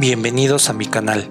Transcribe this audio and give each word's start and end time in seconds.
Bienvenidos 0.00 0.70
a 0.70 0.72
mi 0.72 0.86
canal. 0.86 1.28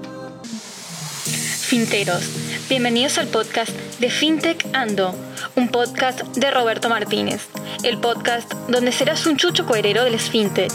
Finteros, 1.24 2.22
bienvenidos 2.70 3.18
al 3.18 3.26
podcast 3.26 3.72
de 4.00 4.12
FinTech 4.12 4.64
Ando, 4.74 5.16
un 5.56 5.70
podcast 5.70 6.22
de 6.36 6.52
Roberto 6.52 6.88
Martínez, 6.88 7.48
el 7.82 7.98
podcast 8.00 8.54
donde 8.68 8.92
serás 8.92 9.26
un 9.26 9.38
chucho 9.38 9.66
coherero 9.66 10.04
del 10.04 10.20
FinTech. 10.20 10.72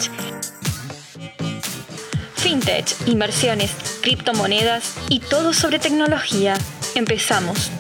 FinTech, 2.34 2.96
inversiones, 3.06 3.70
criptomonedas 4.00 4.94
y 5.08 5.20
todo 5.20 5.52
sobre 5.52 5.78
tecnología. 5.78 6.54
Empezamos. 6.96 7.70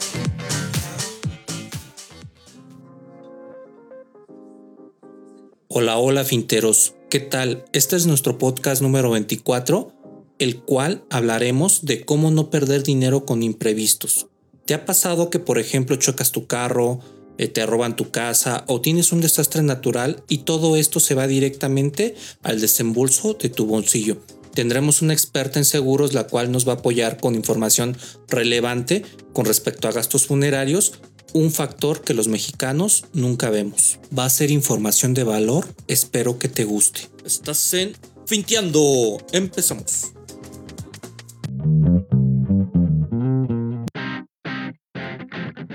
Hola, 5.66 5.98
hola 5.98 6.22
finteros. 6.22 6.94
¿Qué 7.10 7.18
tal? 7.18 7.64
Este 7.72 7.96
es 7.96 8.06
nuestro 8.06 8.38
podcast 8.38 8.80
número 8.80 9.10
24, 9.10 10.03
el 10.38 10.60
cual 10.60 11.04
hablaremos 11.10 11.84
de 11.84 12.04
cómo 12.04 12.30
no 12.30 12.50
perder 12.50 12.82
dinero 12.82 13.24
con 13.24 13.42
imprevistos. 13.42 14.26
¿Te 14.64 14.74
ha 14.74 14.84
pasado 14.84 15.30
que, 15.30 15.38
por 15.38 15.58
ejemplo, 15.58 15.96
chocas 15.96 16.32
tu 16.32 16.46
carro, 16.46 17.00
eh, 17.36 17.48
te 17.48 17.66
roban 17.66 17.96
tu 17.96 18.10
casa 18.10 18.64
o 18.66 18.80
tienes 18.80 19.12
un 19.12 19.20
desastre 19.20 19.62
natural 19.62 20.22
y 20.28 20.38
todo 20.38 20.76
esto 20.76 21.00
se 21.00 21.14
va 21.14 21.26
directamente 21.26 22.14
al 22.42 22.60
desembolso 22.60 23.34
de 23.34 23.48
tu 23.48 23.66
bolsillo? 23.66 24.18
Tendremos 24.54 25.02
una 25.02 25.12
experta 25.12 25.58
en 25.58 25.64
seguros 25.64 26.14
la 26.14 26.28
cual 26.28 26.50
nos 26.52 26.66
va 26.66 26.72
a 26.72 26.76
apoyar 26.76 27.18
con 27.18 27.34
información 27.34 27.96
relevante 28.28 29.02
con 29.32 29.44
respecto 29.44 29.88
a 29.88 29.92
gastos 29.92 30.26
funerarios 30.26 30.92
un 31.34 31.50
factor 31.50 32.02
que 32.02 32.14
los 32.14 32.28
mexicanos 32.28 33.06
nunca 33.12 33.50
vemos. 33.50 33.98
Va 34.16 34.24
a 34.24 34.30
ser 34.30 34.52
información 34.52 35.12
de 35.12 35.24
valor, 35.24 35.66
espero 35.88 36.38
que 36.38 36.48
te 36.48 36.64
guste. 36.64 37.08
Estás 37.26 37.74
en 37.74 37.94
Finteando. 38.26 39.18
Empezamos. 39.32 40.13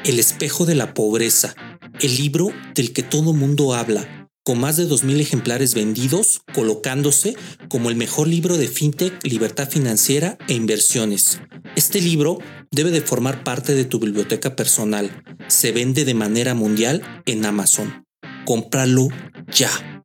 El 0.04 0.18
espejo 0.18 0.66
de 0.66 0.76
la 0.76 0.94
pobreza, 0.94 1.56
el 2.02 2.16
libro 2.16 2.50
del 2.74 2.94
que 2.94 3.04
todo 3.04 3.34
mundo 3.34 3.74
habla, 3.74 4.28
con 4.44 4.60
más 4.60 4.78
de 4.78 4.88
2.000 4.88 5.20
ejemplares 5.20 5.76
vendidos, 5.76 6.42
colocándose 6.54 7.36
como 7.70 7.90
el 7.90 7.96
mejor 7.96 8.28
libro 8.28 8.58
de 8.58 8.68
fintech, 8.68 9.24
libertad 9.24 9.70
financiera 9.70 10.38
e 10.48 10.54
inversiones. 10.54 11.40
Este 11.76 12.02
libro 12.02 12.40
debe 12.72 12.90
de 12.90 13.02
formar 13.02 13.44
parte 13.44 13.76
de 13.76 13.86
tu 13.86 14.00
biblioteca 14.00 14.56
personal. 14.56 15.24
Se 15.48 15.72
vende 15.72 16.06
de 16.06 16.14
manera 16.16 16.56
mundial 16.56 17.04
en 17.26 17.46
Amazon. 17.46 18.06
Cómpralo 18.46 19.10
ya. 19.52 19.99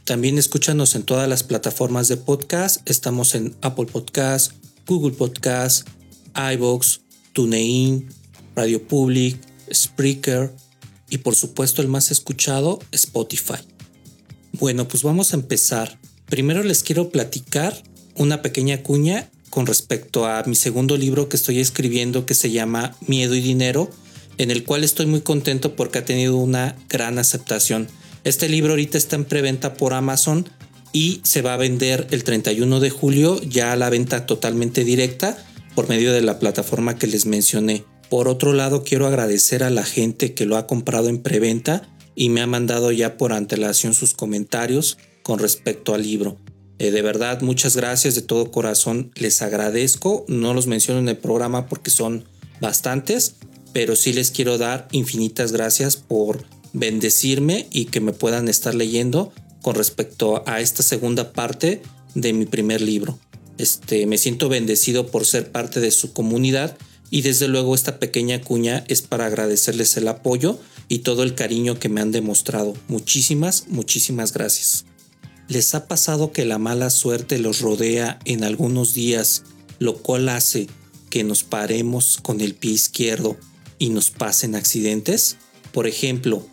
También 0.03 0.39
escúchanos 0.39 0.97
en 0.97 1.05
todas 1.05 1.29
las 1.29 1.45
plataformas 1.45 2.09
de 2.09 2.17
podcast. 2.17 2.81
Estamos 2.91 3.37
en 3.37 3.55
Apple 3.63 3.87
Podcast, 3.87 4.55
Google 4.89 5.13
Podcast, 5.13 5.87
iBox, 6.37 7.01
TuneIn, 7.37 8.09
Radio 8.57 8.83
Public, 8.83 9.37
Spreaker 9.71 10.55
y 11.11 11.19
por 11.19 11.37
supuesto 11.37 11.83
el 11.83 11.89
más 11.89 12.11
escuchado, 12.11 12.79
Spotify. 12.93 13.61
Bueno, 14.53 14.89
pues 14.89 15.03
vamos 15.03 15.33
a 15.33 15.37
empezar. 15.37 15.99
Primero 16.31 16.63
les 16.63 16.83
quiero 16.83 17.11
platicar 17.11 17.77
una 18.15 18.41
pequeña 18.41 18.83
cuña 18.83 19.29
con 19.51 19.67
respecto 19.67 20.25
a 20.25 20.43
mi 20.45 20.57
segundo 20.57 20.97
libro 20.97 21.29
que 21.29 21.37
estoy 21.37 21.61
escribiendo 21.61 22.25
que 22.25 22.33
se 22.33 22.51
llama 22.51 22.97
Miedo 23.07 23.35
y 23.35 23.43
Dinero, 23.43 23.91
en 24.39 24.51
el 24.51 24.65
cual 24.65 24.83
estoy 24.83 25.05
muy 25.05 25.21
contento 25.21 25.77
porque 25.77 25.99
ha 25.99 26.05
tenido 26.07 26.39
una 26.39 26.75
gran 26.89 27.19
aceptación. 27.19 27.87
Este 28.25 28.49
libro 28.49 28.73
ahorita 28.73 28.97
está 28.97 29.17
en 29.17 29.27
preventa 29.27 29.75
por 29.75 29.93
Amazon 29.93 30.49
y 30.95 31.21
se 31.23 31.43
va 31.43 31.53
a 31.53 31.59
vender 31.59 32.07
el 32.11 32.25
31 32.25 32.81
de 32.81 32.89
julio 32.89 33.39
ya 33.43 33.73
a 33.73 33.77
la 33.77 33.91
venta 33.91 34.25
totalmente 34.25 34.85
directa 34.85 35.37
por 35.77 35.89
medio 35.89 36.13
de 36.13 36.23
la 36.23 36.41
plataforma 36.41 36.99
que 36.99 37.07
les 37.07 37.27
mencioné. 37.27 37.85
Por 38.09 38.27
otro 38.27 38.53
lado, 38.53 38.83
quiero 38.83 39.07
agradecer 39.07 39.63
a 39.63 39.71
la 39.71 39.85
gente 39.85 40.33
que 40.33 40.47
lo 40.47 40.57
ha 40.57 40.67
comprado 40.67 41.09
en 41.09 41.23
preventa 41.23 41.89
y 42.17 42.31
me 42.31 42.41
ha 42.41 42.47
mandado 42.47 42.91
ya 42.91 43.17
por 43.17 43.33
antelación 43.33 43.95
sus 43.95 44.15
comentarios 44.15 44.97
con 45.23 45.39
respecto 45.39 45.95
al 45.95 46.03
libro. 46.03 46.39
Eh, 46.79 46.91
de 46.91 47.03
verdad, 47.03 47.43
muchas 47.43 47.77
gracias 47.77 48.15
de 48.15 48.23
todo 48.23 48.51
corazón. 48.51 49.11
Les 49.17 49.43
agradezco. 49.43 50.25
No 50.29 50.55
los 50.55 50.67
menciono 50.67 50.99
en 50.99 51.09
el 51.09 51.19
programa 51.19 51.67
porque 51.67 51.91
son 51.91 52.25
bastantes, 52.61 53.35
pero 53.73 53.97
sí 53.97 54.15
les 54.15 54.31
quiero 54.31 54.57
dar 54.57 54.89
infinitas 54.93 55.53
gracias 55.53 55.97
por 55.97 56.45
bendecirme 56.73 57.69
y 57.71 57.87
que 57.87 58.01
me 58.01 58.13
puedan 58.13 58.49
estar 58.49 58.75
leyendo 58.75 59.31
con 59.61 59.75
respecto 59.75 60.43
a 60.47 60.61
esta 60.61 60.83
segunda 60.83 61.33
parte 61.33 61.83
de 62.15 62.33
mi 62.33 62.47
primer 62.47 62.81
libro. 62.81 63.19
Este, 63.59 64.07
me 64.07 64.19
siento 64.19 64.49
bendecido 64.49 65.07
por 65.07 65.25
ser 65.25 65.51
parte 65.51 65.81
de 65.81 65.91
su 65.91 66.13
comunidad 66.13 66.77
y 67.11 67.23
desde 67.23 67.49
luego 67.49 67.75
esta 67.75 67.99
pequeña 67.99 68.41
cuña 68.41 68.85
es 68.89 69.03
para 69.03 69.27
agradecerles 69.27 69.97
el 69.97 70.09
apoyo 70.09 70.59
y 70.89 70.99
todo 70.99 71.23
el 71.23 71.35
cariño 71.35 71.79
que 71.79 71.89
me 71.89 72.01
han 72.01 72.13
demostrado. 72.13 72.75
Muchísimas, 72.89 73.65
muchísimas 73.69 74.33
gracias. 74.33 74.85
¿Les 75.49 75.75
ha 75.75 75.87
pasado 75.87 76.33
que 76.33 76.45
la 76.45 76.59
mala 76.59 76.91
suerte 76.91 77.39
los 77.39 77.61
rodea 77.61 78.19
en 78.25 78.43
algunos 78.43 78.95
días, 78.95 79.45
lo 79.79 79.99
cual 79.99 80.29
hace 80.29 80.67
que 81.09 81.23
nos 81.23 81.45
paremos 81.45 82.19
con 82.21 82.41
el 82.41 82.55
pie 82.55 82.73
izquierdo 82.73 83.37
y 83.79 83.91
nos 83.91 84.11
pasen 84.11 84.57
accidentes? 84.57 85.37
Por 85.73 85.87
ejemplo, 85.87 86.45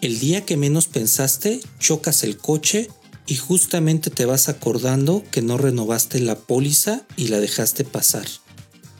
el 0.00 0.18
día 0.18 0.46
que 0.46 0.56
menos 0.56 0.86
pensaste, 0.86 1.60
chocas 1.78 2.24
el 2.24 2.38
coche 2.38 2.88
y 3.28 3.36
justamente 3.36 4.10
te 4.10 4.24
vas 4.24 4.48
acordando 4.48 5.22
que 5.30 5.42
no 5.42 5.58
renovaste 5.58 6.18
la 6.18 6.36
póliza 6.36 7.02
y 7.14 7.28
la 7.28 7.38
dejaste 7.38 7.84
pasar. 7.84 8.26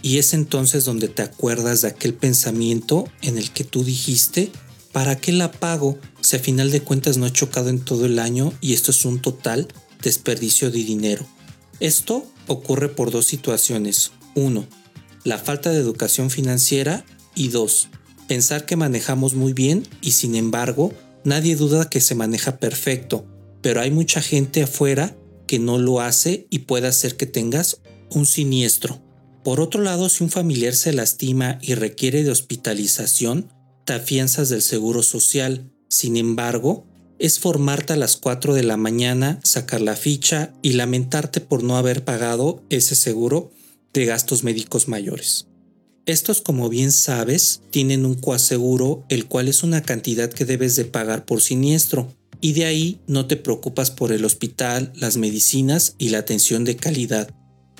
Y 0.03 0.19
es 0.19 0.35
entonces 0.35 0.85
donde 0.85 1.09
te 1.09 1.23
acuerdas 1.23 1.81
de 1.81 1.89
aquel 1.89 2.13
pensamiento 2.13 3.09
en 3.23 3.39
el 3.39 3.51
que 3.51 3.65
tú 3.65 3.83
dijiste, 3.83 4.53
¿para 4.93 5.17
qué 5.17 5.33
la 5.33 5.51
pago 5.51 5.99
si 6.21 6.37
a 6.37 6.41
final 6.41 6.71
de 6.71 6.83
cuentas 6.83 7.17
no 7.17 7.27
he 7.27 7.33
chocado 7.33 7.71
en 7.71 7.81
todo 7.81 8.05
el 8.05 8.19
año 8.19 8.53
y 8.61 8.75
esto 8.75 8.91
es 8.91 9.05
un 9.07 9.21
total 9.21 9.67
desperdicio 10.03 10.71
de 10.71 10.85
dinero? 10.85 11.27
Esto 11.81 12.27
ocurre 12.49 12.91
por 12.91 13.11
dos 13.11 13.27
situaciones. 13.27 14.13
Uno, 14.35 14.67
la 15.25 15.39
falta 15.39 15.71
de 15.71 15.81
educación 15.81 16.31
financiera 16.31 17.05
y 17.35 17.49
dos, 17.49 17.89
pensar 18.29 18.67
que 18.67 18.77
manejamos 18.77 19.33
muy 19.33 19.55
bien 19.55 19.89
y 20.03 20.11
sin 20.13 20.35
embargo 20.35 20.93
nadie 21.25 21.57
duda 21.57 21.89
que 21.89 22.03
se 22.03 22.15
maneja 22.15 22.59
perfecto, 22.59 23.25
pero 23.63 23.81
hay 23.81 23.91
mucha 23.91 24.21
gente 24.21 24.63
afuera 24.63 25.17
que 25.47 25.59
no 25.59 25.79
lo 25.79 26.01
hace 26.01 26.47
y 26.51 26.61
puede 26.61 26.89
hacer 26.89 27.17
que 27.17 27.27
tengas 27.27 27.81
un 28.11 28.27
siniestro. 28.27 29.03
Por 29.43 29.61
otro 29.61 29.83
lado, 29.83 30.09
si 30.09 30.25
un 30.25 30.31
familiar 30.31 30.75
se 30.75 30.93
lastima 30.93 31.59
y 31.63 31.75
requiere 31.75 32.23
de 32.23 32.31
hospitalización, 32.31 33.53
te 33.85 33.95
afianzas 33.95 34.49
del 34.51 34.63
seguro 34.63 35.03
social. 35.03 35.71
Sin 35.89 36.17
embargo, 36.17 36.87
es 37.19 37.39
formarte 37.39 37.95
a 37.95 37.97
las 37.97 38.17
4 38.17 38.55
de 38.55 38.63
la 38.63 38.77
mañana, 38.77 39.41
sacar 39.43 39.81
la 39.81 39.97
ficha 39.97 40.53
y 40.63 40.75
lamentarte 40.75 41.41
por 41.41 41.63
no 41.63 41.77
haber 41.77 42.05
pagado 42.05 42.63
ese 42.69 42.95
seguro 42.95 43.51
de 43.93 44.05
gastos 44.05 44.45
médicos 44.45 44.89
mayores. 44.89 45.47
Estos, 46.07 46.41
como 46.41 46.69
bien 46.69 46.93
sabes, 46.93 47.61
tienen 47.71 48.07
un 48.07 48.15
coaseguro, 48.15 49.05
el 49.09 49.27
cual 49.27 49.49
es 49.49 49.63
una 49.63 49.83
cantidad 49.83 50.31
que 50.31 50.45
debes 50.45 50.77
de 50.77 50.85
pagar 50.85 51.25
por 51.27 51.43
siniestro, 51.43 52.15
y 52.41 52.53
de 52.53 52.65
ahí 52.65 53.01
no 53.07 53.27
te 53.27 53.37
preocupas 53.37 53.91
por 53.91 54.13
el 54.13 54.25
hospital, 54.25 54.93
las 54.95 55.17
medicinas 55.17 55.95
y 55.99 56.11
la 56.11 56.19
atención 56.19 56.65
de 56.65 56.77
calidad. 56.77 57.31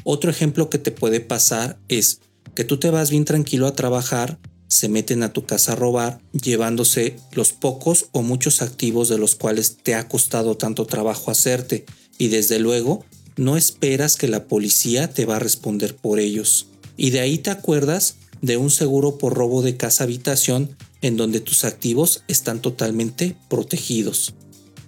Otro 0.05 0.31
ejemplo 0.31 0.71
que 0.71 0.79
te 0.79 0.91
puede 0.91 1.21
pasar 1.21 1.79
es 1.89 2.21
que 2.55 2.65
tú 2.65 2.79
te 2.79 2.91
vas 2.91 3.11
bien 3.11 3.25
tranquilo 3.25 3.67
a 3.67 3.75
trabajar, 3.75 4.39
se 4.69 4.89
meten 4.89 5.23
a 5.23 5.33
tu 5.33 5.45
casa 5.45 5.73
a 5.73 5.77
robar, 5.77 6.21
llevándose 6.33 7.17
los 7.33 7.53
pocos 7.53 8.07
o 8.13 8.23
muchos 8.23 8.63
activos 8.63 9.09
de 9.09 9.19
los 9.19 9.35
cuales 9.35 9.79
te 9.83 9.95
ha 9.95 10.09
costado 10.09 10.57
tanto 10.57 10.87
trabajo 10.87 11.31
hacerte 11.31 11.87
y 12.19 12.29
desde 12.29 12.59
luego 12.59 13.05
no 13.37 13.57
esperas 13.57 14.17
que 14.17 14.29
la 14.29 14.49
policía 14.49 15.09
te 15.09 15.25
va 15.25 15.37
a 15.37 15.41
responder 15.41 15.95
por 15.97 16.19
ellos. 16.19 16.67
Y 16.97 17.11
de 17.11 17.21
ahí 17.21 17.39
te 17.39 17.51
acuerdas 17.51 18.17
de 18.43 18.57
un 18.57 18.71
seguro 18.71 19.19
por 19.19 19.35
robo 19.35 19.63
de 19.63 19.77
casa 19.77 20.05
habitación 20.05 20.77
en 21.01 21.17
donde 21.17 21.41
tus 21.41 21.65
activos 21.65 22.25
están 22.29 22.61
totalmente 22.61 23.37
protegidos. 23.49 24.35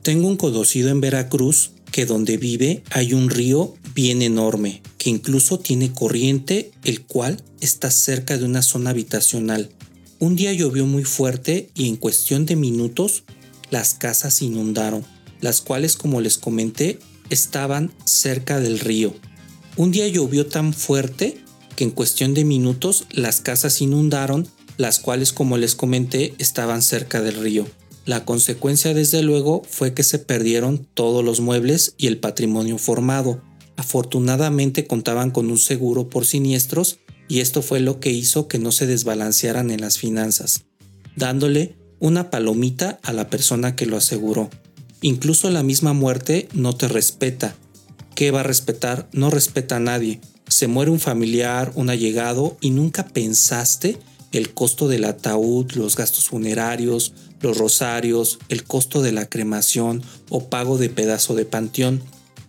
Tengo 0.03 0.29
un 0.29 0.37
conocido 0.37 0.89
en 0.89 1.03
Veracruz 1.03 1.73
que 1.93 2.07
donde 2.07 2.39
vive 2.39 2.83
hay 2.91 3.13
un 3.13 3.29
río 3.29 3.75
bien 3.95 4.23
enorme, 4.23 4.83
que 4.97 5.11
incluso 5.11 5.59
tiene 5.59 5.93
corriente, 5.93 6.71
el 6.85 7.03
cual 7.03 7.43
está 7.61 7.91
cerca 7.91 8.39
de 8.39 8.47
una 8.47 8.63
zona 8.63 8.91
habitacional. 8.91 9.71
Un 10.19 10.37
día 10.37 10.53
llovió 10.55 10.87
muy 10.87 11.05
fuerte 11.05 11.69
y 11.75 11.89
en 11.89 11.97
cuestión 11.97 12.47
de 12.47 12.57
minutos 12.57 13.25
las 13.71 13.95
casas 13.95 14.41
inundaron, 14.41 15.05
las 15.41 15.61
cuales 15.61 15.97
como 15.97 16.21
les 16.23 16.39
comenté 16.39 16.99
estaban 17.29 17.93
cerca 18.05 18.59
del 18.59 18.79
río. 18.81 19.15
Un 19.77 19.91
día 19.91 20.09
llovió 20.09 20.47
tan 20.47 20.73
fuerte 20.73 21.39
que 21.77 21.85
en 21.85 21.91
cuestión 21.91 22.33
de 22.33 22.45
minutos 22.45 23.07
las 23.11 23.41
casas 23.41 23.81
inundaron, 23.83 24.49
las 24.79 24.99
cuales 24.99 25.33
como 25.33 25.59
les 25.59 25.75
comenté 25.75 26.35
estaban 26.39 26.81
cerca 26.83 27.21
del 27.21 27.37
río. 27.37 27.67
La 28.11 28.25
consecuencia 28.25 28.93
desde 28.93 29.23
luego 29.23 29.63
fue 29.71 29.95
que 29.95 30.03
se 30.03 30.19
perdieron 30.19 30.85
todos 30.95 31.25
los 31.25 31.39
muebles 31.39 31.95
y 31.97 32.09
el 32.09 32.19
patrimonio 32.19 32.77
formado. 32.77 33.41
Afortunadamente 33.77 34.89
contaban 34.89 35.31
con 35.31 35.49
un 35.49 35.59
seguro 35.59 36.09
por 36.09 36.27
siniestros 36.27 36.99
y 37.29 37.39
esto 37.39 37.63
fue 37.63 37.79
lo 37.79 38.01
que 38.01 38.11
hizo 38.11 38.49
que 38.49 38.59
no 38.59 38.73
se 38.73 38.89
desbalancearan 38.89 39.71
en 39.71 39.81
las 39.81 39.99
finanzas, 39.99 40.65
dándole 41.15 41.77
una 42.01 42.31
palomita 42.31 42.99
a 43.05 43.13
la 43.13 43.31
persona 43.31 43.77
que 43.77 43.87
lo 43.87 43.97
aseguró. 43.97 44.51
Incluso 45.03 45.49
la 45.49 45.63
misma 45.63 45.93
muerte 45.93 46.49
no 46.53 46.75
te 46.75 46.89
respeta. 46.89 47.55
¿Qué 48.17 48.33
va 48.33 48.41
a 48.41 48.43
respetar? 48.43 49.09
No 49.13 49.31
respeta 49.31 49.77
a 49.77 49.81
nadie. 49.81 50.21
Se 50.49 50.67
muere 50.67 50.91
un 50.91 50.99
familiar, 50.99 51.71
un 51.77 51.91
allegado 51.91 52.57
y 52.61 52.71
nunca 52.71 53.07
pensaste 53.07 54.01
el 54.33 54.53
costo 54.55 54.89
del 54.89 55.05
ataúd, 55.05 55.73
los 55.73 55.97
gastos 55.97 56.29
funerarios, 56.29 57.13
los 57.41 57.57
rosarios, 57.57 58.39
el 58.49 58.65
costo 58.65 59.03
de 59.03 59.13
la 59.13 59.27
cremación 59.27 60.03
o 60.29 60.49
pago 60.49 60.79
de 60.79 60.91
pedazo 60.91 61.35
de 61.35 61.45
panteón, 61.45 62.03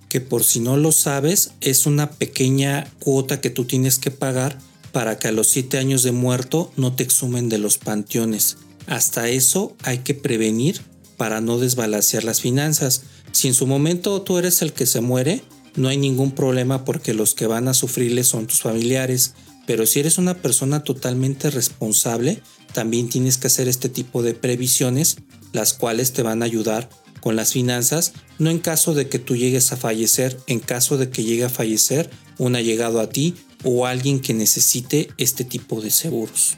que 0.10 0.22
por 0.22 0.44
si 0.44 0.60
no 0.60 0.78
lo 0.78 0.92
sabes 0.92 1.52
es 1.62 1.86
una 1.86 2.12
pequeña 2.12 2.86
cuota 3.00 3.40
que 3.40 3.50
tú 3.50 3.66
tienes 3.66 3.98
que 3.98 4.12
pagar 4.12 4.58
para 4.92 5.18
que 5.18 5.30
a 5.30 5.32
los 5.32 5.48
7 5.48 5.78
años 5.78 6.04
de 6.04 6.12
muerto 6.12 6.72
no 6.76 6.94
te 6.94 7.04
exhumen 7.04 7.48
de 7.48 7.58
los 7.58 7.78
panteones. 7.78 8.58
Hasta 8.88 9.30
eso 9.30 9.76
hay 9.84 10.00
que 10.00 10.14
prevenir 10.14 10.82
para 11.16 11.40
no 11.40 11.60
desbalancear 11.60 12.24
las 12.24 12.42
finanzas. 12.42 13.04
Si 13.32 13.48
en 13.48 13.54
su 13.54 13.68
momento 13.68 14.22
tú 14.22 14.38
eres 14.38 14.62
el 14.62 14.74
que 14.74 14.86
se 14.86 15.02
muere, 15.02 15.44
no 15.76 15.88
hay 15.88 15.98
ningún 15.98 16.32
problema 16.32 16.84
porque 16.84 17.14
los 17.14 17.34
que 17.34 17.48
van 17.48 17.68
a 17.68 17.74
sufrirle 17.74 18.24
son 18.24 18.48
tus 18.48 18.62
familiares. 18.62 19.34
Pero 19.68 19.86
si 19.86 20.00
eres 20.00 20.18
una 20.18 20.36
persona 20.36 20.84
totalmente 20.84 21.50
responsable, 21.50 22.42
también 22.74 23.10
tienes 23.10 23.38
que 23.38 23.48
hacer 23.48 23.68
este 23.68 23.90
tipo 23.90 24.24
de 24.24 24.34
previsiones, 24.34 25.18
las 25.54 25.74
cuales 25.74 26.14
te 26.14 26.24
van 26.24 26.42
a 26.42 26.46
ayudar 26.46 26.90
con 27.20 27.36
las 27.36 27.54
finanzas, 27.54 28.14
no 28.40 28.50
en 28.50 28.60
caso 28.60 28.94
de 28.94 29.08
que 29.08 29.20
tú 29.20 29.36
llegues 29.36 29.72
a 29.72 29.78
fallecer, 29.78 30.38
en 30.48 30.60
caso 30.60 30.98
de 30.98 31.10
que 31.10 31.24
llegue 31.24 31.46
a 31.46 31.50
fallecer 31.50 32.10
un 32.38 32.56
allegado 32.56 33.00
a 33.00 33.10
ti 33.10 33.36
o 33.64 33.86
alguien 33.86 34.20
que 34.20 34.34
necesite 34.34 35.10
este 35.18 35.44
tipo 35.44 35.82
de 35.82 35.92
seguros. 35.92 36.56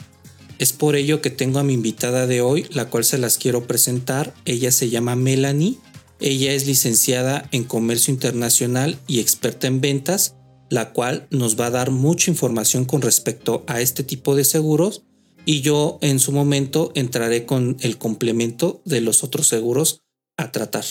Es 0.59 0.71
por 0.71 0.95
ello 0.95 1.21
que 1.21 1.29
tengo 1.29 1.59
a 1.59 1.63
mi 1.63 1.73
invitada 1.73 2.27
de 2.27 2.41
hoy, 2.41 2.65
la 2.71 2.89
cual 2.89 3.03
se 3.03 3.17
las 3.17 3.37
quiero 3.37 3.67
presentar. 3.67 4.33
Ella 4.45 4.71
se 4.71 4.89
llama 4.89 5.15
Melanie. 5.15 5.77
Ella 6.21 6.53
es 6.53 6.65
licenciada 6.67 7.49
en 7.51 7.65
Comercio 7.65 8.13
Internacional 8.13 8.97
y 9.07 9.19
experta 9.19 9.67
en 9.67 9.81
ventas, 9.81 10.35
la 10.73 10.89
cual 10.89 11.27
nos 11.29 11.59
va 11.59 11.67
a 11.67 11.69
dar 11.69 11.91
mucha 11.91 12.31
información 12.31 12.85
con 12.85 13.03
respecto 13.03 13.63
a 13.67 13.79
este 13.79 14.03
tipo 14.03 14.35
de 14.35 14.43
seguros 14.43 15.03
y 15.45 15.61
yo 15.61 15.99
en 16.01 16.19
su 16.19 16.31
momento 16.31 16.91
entraré 16.95 17.45
con 17.45 17.77
el 17.81 17.99
complemento 17.99 18.81
de 18.83 18.99
los 18.99 19.23
otros 19.23 19.47
seguros 19.47 20.01
a 20.35 20.51
tratar. 20.51 20.83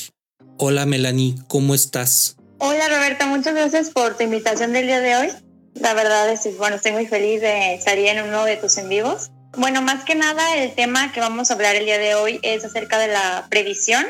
Hola 0.57 0.87
Melanie, 0.87 1.35
¿cómo 1.49 1.75
estás? 1.75 2.37
Hola 2.59 2.89
Roberta, 2.91 3.27
muchas 3.27 3.57
gracias 3.57 3.91
por 3.91 4.17
tu 4.17 4.23
invitación 4.23 4.73
del 4.73 4.87
día 4.87 5.01
de 5.01 5.17
hoy. 5.17 5.29
La 5.75 5.95
verdad 5.95 6.31
es 6.31 6.43
que 6.43 6.51
bueno, 6.51 6.77
estoy 6.77 6.93
muy 6.93 7.07
feliz 7.07 7.41
de 7.41 7.81
salir 7.85 8.07
en 8.07 8.23
uno 8.23 8.45
de 8.45 8.59
tus 8.59 8.79
en 8.79 8.89
vivos. 8.89 9.33
Bueno, 9.57 9.83
más 9.83 10.05
que 10.05 10.15
nada 10.15 10.59
el 10.59 10.77
tema 10.77 11.11
que 11.11 11.19
vamos 11.19 11.51
a 11.51 11.55
hablar 11.55 11.75
el 11.75 11.87
día 11.87 11.99
de 11.99 12.15
hoy 12.15 12.39
es 12.43 12.65
acerca 12.65 13.01
de 13.01 13.09
la 13.09 13.49
previsión. 13.51 14.07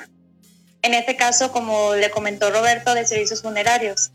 En 0.82 0.92
este 0.92 1.16
caso, 1.16 1.50
como 1.50 1.94
le 1.94 2.10
comentó 2.10 2.50
Roberto, 2.50 2.92
de 2.92 3.06
servicios 3.06 3.40
funerarios. 3.40 4.10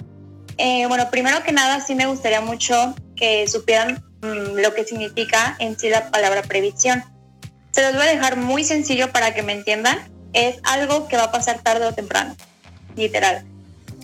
Eh, 0.58 0.86
bueno, 0.88 1.10
primero 1.10 1.44
que 1.44 1.52
nada, 1.52 1.82
sí 1.82 1.96
me 1.96 2.08
gustaría 2.08 2.42
mucho 2.42 2.96
que 3.16 3.48
supieran 3.48 4.04
Mm, 4.22 4.58
lo 4.58 4.74
que 4.74 4.84
significa 4.84 5.56
en 5.60 5.78
sí 5.78 5.90
la 5.90 6.10
palabra 6.10 6.42
previsión. 6.42 7.04
Se 7.72 7.84
los 7.84 7.94
voy 7.94 8.04
a 8.04 8.10
dejar 8.10 8.38
muy 8.38 8.64
sencillo 8.64 9.12
para 9.12 9.34
que 9.34 9.44
me 9.44 9.54
entiendan. 9.54 10.00
Es 10.34 10.58
algo 10.64 11.08
que 11.08 11.18
va 11.18 11.26
a 11.26 11.32
pasar 11.32 11.62
tarde 11.62 11.86
o 11.86 11.94
temprano, 11.94 12.36
literal. 12.96 13.46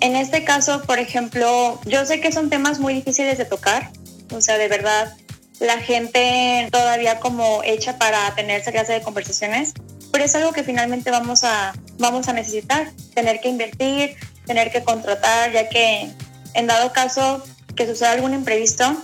En 0.02 0.16
este 0.16 0.44
caso, 0.44 0.84
por 0.84 1.00
ejemplo, 1.00 1.80
yo 1.86 2.06
sé 2.06 2.22
que 2.22 2.32
son 2.32 2.50
temas 2.50 2.80
muy 2.80 2.94
difíciles 2.94 3.38
de 3.38 3.46
tocar, 3.46 3.90
o 4.32 4.42
sea, 4.42 4.58
de 4.58 4.68
verdad, 4.68 5.16
la 5.60 5.78
gente 5.78 6.68
todavía 6.72 7.20
como 7.20 7.62
hecha 7.64 7.98
para 7.98 8.34
tener 8.36 8.62
esa 8.62 8.72
clase 8.72 8.94
de 8.94 9.02
conversaciones, 9.02 9.74
pero 10.12 10.26
es 10.26 10.36
algo 10.36 10.52
que 10.52 10.64
finalmente 10.64 11.10
vamos 11.12 11.44
a, 11.44 11.74
vamos 11.98 12.28
a 12.28 12.34
necesitar, 12.34 12.92
tener 13.14 13.40
que 13.40 13.50
invertir, 13.50 14.16
tener 14.46 14.72
que 14.72 14.84
contratar, 14.84 15.52
ya 15.52 15.70
que 15.70 16.12
en 16.54 16.68
dado 16.68 16.94
caso 16.94 17.44
que 17.76 17.88
suceda 17.88 18.12
algún 18.12 18.34
imprevisto, 18.34 18.96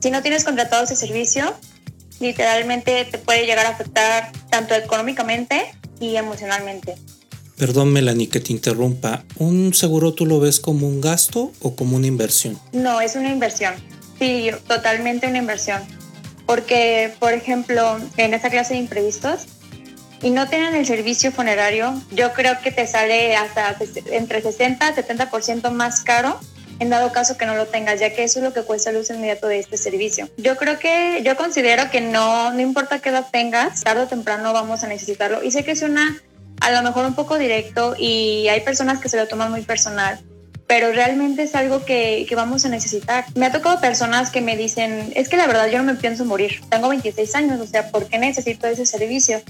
si 0.00 0.10
no 0.10 0.22
tienes 0.22 0.44
contratado 0.44 0.84
ese 0.84 0.96
servicio, 0.96 1.54
literalmente 2.20 3.04
te 3.04 3.18
puede 3.18 3.46
llegar 3.46 3.66
a 3.66 3.70
afectar 3.70 4.32
tanto 4.50 4.74
económicamente 4.74 5.74
y 6.00 6.16
emocionalmente. 6.16 6.96
Perdón, 7.56 7.92
Melanie, 7.92 8.28
que 8.28 8.40
te 8.40 8.52
interrumpa. 8.52 9.24
¿Un 9.36 9.74
seguro 9.74 10.12
tú 10.12 10.26
lo 10.26 10.40
ves 10.40 10.58
como 10.58 10.88
un 10.88 11.00
gasto 11.00 11.52
o 11.60 11.76
como 11.76 11.96
una 11.96 12.06
inversión? 12.06 12.58
No, 12.72 13.00
es 13.00 13.14
una 13.14 13.30
inversión. 13.30 13.74
Sí, 14.18 14.50
totalmente 14.66 15.28
una 15.28 15.38
inversión. 15.38 15.80
Porque, 16.46 17.14
por 17.20 17.32
ejemplo, 17.32 17.98
en 18.16 18.34
esta 18.34 18.50
clase 18.50 18.74
de 18.74 18.80
imprevistos, 18.80 19.46
y 20.20 20.30
no 20.30 20.48
tienen 20.48 20.74
el 20.74 20.86
servicio 20.86 21.30
funerario, 21.32 22.00
yo 22.10 22.32
creo 22.32 22.58
que 22.62 22.72
te 22.72 22.86
sale 22.86 23.36
hasta 23.36 23.76
entre 24.10 24.40
60 24.40 24.90
y 24.90 24.94
70% 24.94 25.70
más 25.70 26.00
caro 26.00 26.40
en 26.78 26.90
dado 26.90 27.12
caso 27.12 27.36
que 27.36 27.46
no 27.46 27.54
lo 27.54 27.66
tengas, 27.66 28.00
ya 28.00 28.12
que 28.12 28.24
eso 28.24 28.38
es 28.38 28.44
lo 28.44 28.52
que 28.52 28.62
cuesta 28.62 28.90
el 28.90 28.96
uso 28.96 29.14
inmediato 29.14 29.46
de 29.46 29.58
este 29.58 29.76
servicio. 29.76 30.28
Yo 30.36 30.56
creo 30.56 30.78
que, 30.78 31.22
yo 31.24 31.36
considero 31.36 31.90
que 31.90 32.00
no, 32.00 32.52
no 32.52 32.60
importa 32.60 33.00
qué 33.00 33.10
edad 33.10 33.26
tengas, 33.30 33.82
tarde 33.82 34.02
o 34.02 34.06
temprano 34.06 34.52
vamos 34.52 34.82
a 34.84 34.88
necesitarlo. 34.88 35.42
Y 35.42 35.50
sé 35.50 35.64
que 35.64 35.72
es 35.72 35.82
una, 35.82 36.20
a 36.60 36.70
lo 36.70 36.82
mejor 36.82 37.06
un 37.06 37.14
poco 37.14 37.38
directo 37.38 37.94
y 37.98 38.48
hay 38.48 38.60
personas 38.60 39.00
que 39.00 39.08
se 39.08 39.16
lo 39.16 39.28
toman 39.28 39.50
muy 39.50 39.62
personal, 39.62 40.18
pero 40.66 40.92
realmente 40.92 41.42
es 41.42 41.54
algo 41.54 41.84
que, 41.84 42.26
que, 42.28 42.34
vamos 42.34 42.64
a 42.64 42.68
necesitar. 42.68 43.26
Me 43.34 43.46
ha 43.46 43.52
tocado 43.52 43.80
personas 43.80 44.30
que 44.30 44.40
me 44.40 44.56
dicen, 44.56 45.12
es 45.14 45.28
que 45.28 45.36
la 45.36 45.46
verdad 45.46 45.68
yo 45.68 45.78
no 45.78 45.84
me 45.84 45.94
pienso 45.94 46.24
morir, 46.24 46.60
tengo 46.70 46.88
26 46.88 47.34
años, 47.34 47.60
o 47.60 47.66
sea, 47.66 47.90
¿por 47.90 48.06
qué 48.06 48.18
necesito 48.18 48.66
ese 48.66 48.86
servicio? 48.86 49.42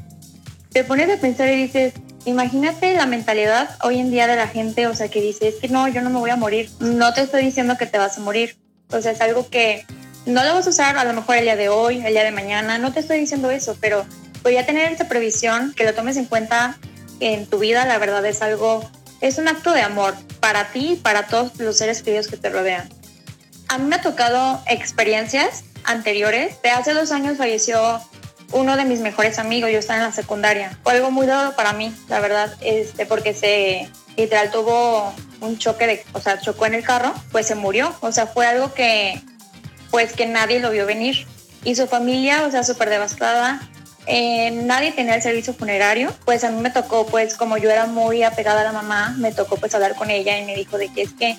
Te 0.73 0.83
pones 0.83 1.09
a 1.09 1.21
pensar 1.21 1.49
y 1.51 1.57
dices, 1.57 1.95
Imagínate 2.27 2.95
la 2.95 3.05
mentalidad 3.05 3.77
hoy 3.83 3.99
en 3.99 4.11
día 4.11 4.27
de 4.27 4.37
la 4.37 4.49
gente, 4.49 4.87
o 4.87 4.95
sea, 4.95 5.09
que 5.09 5.21
dice, 5.21 5.49
es 5.49 5.57
que 5.57 5.69
no, 5.69 5.89
yo 5.89 6.01
no 6.01 6.09
me 6.09 6.19
voy 6.19 6.31
a 6.31 6.37
morir. 6.37 6.71
No 6.81 7.13
te 7.13 7.21
estoy 7.21 7.45
diciendo 7.45 7.77
que 7.77 7.87
te 7.87 7.99
vas 7.99 8.17
a 8.17 8.21
morir. 8.21 8.57
O 8.91 9.01
sea, 9.01 9.13
es 9.13 9.21
algo 9.21 9.51
que 9.51 9.85
no 10.25 10.43
lo 10.43 10.55
vas 10.55 10.67
a 10.67 10.71
usar 10.71 10.97
a 10.97 11.05
lo 11.05 11.13
mejor 11.13 11.37
el 11.37 11.45
día 11.45 11.57
de 11.57 11.69
hoy, 11.69 12.05
el 12.05 12.13
día 12.13 12.25
de 12.25 12.31
mañana. 12.31 12.79
No 12.79 12.93
te 12.93 13.01
estoy 13.01 13.19
diciendo 13.19 13.51
eso, 13.51 13.77
pero 13.79 14.07
voy 14.43 14.57
a 14.57 14.65
tener 14.65 14.91
esa 14.91 15.07
previsión, 15.07 15.75
que 15.77 15.85
lo 15.85 15.93
tomes 15.93 16.17
en 16.17 16.25
cuenta 16.25 16.79
en 17.21 17.47
tu 17.47 17.59
vida. 17.59 17.85
La 17.85 17.99
verdad 17.99 18.25
es 18.25 18.41
algo, 18.41 18.89
es 19.21 19.37
un 19.37 19.47
acto 19.47 19.73
de 19.73 19.83
amor 19.83 20.15
para 20.41 20.69
ti 20.69 20.93
y 20.93 20.97
para 20.97 21.27
todos 21.27 21.59
los 21.59 21.77
seres 21.77 22.03
queridos 22.03 22.29
que 22.29 22.39
te 22.39 22.49
rodean. 22.49 22.89
A 23.69 23.77
mí 23.77 23.85
me 23.85 23.97
ha 23.97 24.01
tocado 24.01 24.63
experiencias 24.67 25.65
anteriores. 25.85 26.61
De 26.63 26.71
hace 26.71 26.95
dos 26.95 27.13
años 27.13 27.37
falleció 27.37 28.01
uno 28.53 28.77
de 28.77 28.85
mis 28.85 29.01
mejores 29.01 29.39
amigos, 29.39 29.71
yo 29.71 29.79
estaba 29.79 30.01
en 30.01 30.07
la 30.07 30.13
secundaria. 30.13 30.79
Fue 30.83 30.93
algo 30.93 31.11
muy 31.11 31.27
duro 31.27 31.55
para 31.57 31.73
mí, 31.73 31.95
la 32.09 32.21
verdad, 32.21 32.55
este, 32.61 33.07
porque 33.07 33.35
se 33.35 33.89
literal 34.17 34.51
tuvo 34.51 35.13
un 35.41 35.59
choque 35.59 35.87
de, 35.87 36.05
o 36.13 36.21
sea, 36.21 36.41
chocó 36.41 36.67
en 36.67 36.75
el 36.75 36.85
carro, 36.85 37.13
pues 37.33 37.47
se 37.47 37.55
murió. 37.55 37.95
O 38.01 38.13
sea, 38.13 38.27
fue 38.27 38.47
algo 38.47 38.73
que, 38.73 39.21
pues 39.91 40.13
que 40.13 40.27
nadie 40.27 40.61
lo 40.61 40.71
vio 40.71 40.87
venir. 40.87 41.27
Y 41.65 41.75
su 41.75 41.87
familia, 41.87 42.47
o 42.47 42.51
sea, 42.51 42.63
súper 42.63 42.91
devastada. 42.91 43.61
Eh, 44.07 44.51
nadie 44.51 44.93
tenía 44.93 45.15
el 45.15 45.23
servicio 45.23 45.55
funerario. 45.55 46.15
Pues 46.25 46.45
a 46.45 46.51
mí 46.51 46.61
me 46.61 46.71
tocó, 46.71 47.07
pues 47.07 47.37
como 47.37 47.57
yo 47.57 47.71
era 47.71 47.87
muy 47.87 48.23
apegada 48.23 48.61
a 48.61 48.65
la 48.65 48.73
mamá, 48.73 49.15
me 49.19 49.33
tocó 49.33 49.57
pues 49.57 49.75
hablar 49.75 49.95
con 49.95 50.11
ella 50.11 50.39
y 50.39 50.45
me 50.45 50.55
dijo 50.55 50.79
de 50.79 50.93
que 50.93 51.03
es 51.03 51.13
que 51.13 51.37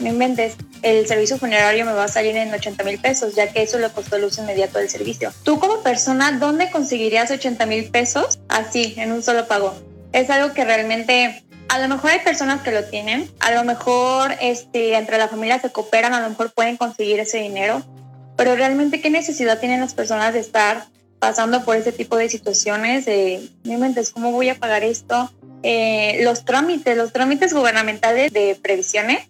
no 0.00 0.08
inventes, 0.08 0.54
el 0.82 1.06
servicio 1.06 1.38
funerario 1.38 1.84
me 1.84 1.92
va 1.92 2.04
a 2.04 2.08
salir 2.08 2.36
en 2.36 2.52
80 2.52 2.82
mil 2.84 2.98
pesos, 2.98 3.34
ya 3.34 3.52
que 3.52 3.62
eso 3.62 3.78
le 3.78 3.88
costó 3.90 4.16
el 4.16 4.24
uso 4.24 4.42
inmediato 4.42 4.78
del 4.78 4.88
servicio. 4.88 5.32
Tú 5.44 5.60
como 5.60 5.82
persona, 5.82 6.32
¿dónde 6.32 6.70
conseguirías 6.70 7.30
80 7.30 7.66
mil 7.66 7.90
pesos 7.90 8.38
así, 8.48 8.94
en 8.96 9.12
un 9.12 9.22
solo 9.22 9.46
pago? 9.46 9.74
Es 10.12 10.30
algo 10.30 10.54
que 10.54 10.64
realmente 10.64 11.44
a 11.68 11.78
lo 11.78 11.88
mejor 11.88 12.10
hay 12.10 12.20
personas 12.20 12.62
que 12.62 12.72
lo 12.72 12.84
tienen, 12.84 13.30
a 13.38 13.52
lo 13.52 13.62
mejor 13.62 14.34
este, 14.40 14.96
entre 14.96 15.18
la 15.18 15.28
familia 15.28 15.60
se 15.60 15.70
cooperan, 15.70 16.14
a 16.14 16.20
lo 16.20 16.30
mejor 16.30 16.52
pueden 16.52 16.76
conseguir 16.76 17.20
ese 17.20 17.38
dinero, 17.38 17.82
pero 18.36 18.56
realmente 18.56 19.00
qué 19.00 19.10
necesidad 19.10 19.60
tienen 19.60 19.80
las 19.80 19.94
personas 19.94 20.34
de 20.34 20.40
estar 20.40 20.86
pasando 21.20 21.64
por 21.64 21.76
ese 21.76 21.92
tipo 21.92 22.16
de 22.16 22.28
situaciones 22.28 23.04
de, 23.04 23.48
mi 23.62 23.76
mente 23.76 24.00
es 24.00 24.10
cómo 24.10 24.32
voy 24.32 24.48
a 24.48 24.56
pagar 24.56 24.82
esto. 24.82 25.30
Eh, 25.62 26.20
los 26.22 26.44
trámites, 26.46 26.96
los 26.96 27.12
trámites 27.12 27.52
gubernamentales 27.52 28.32
de 28.32 28.58
previsiones, 28.60 29.28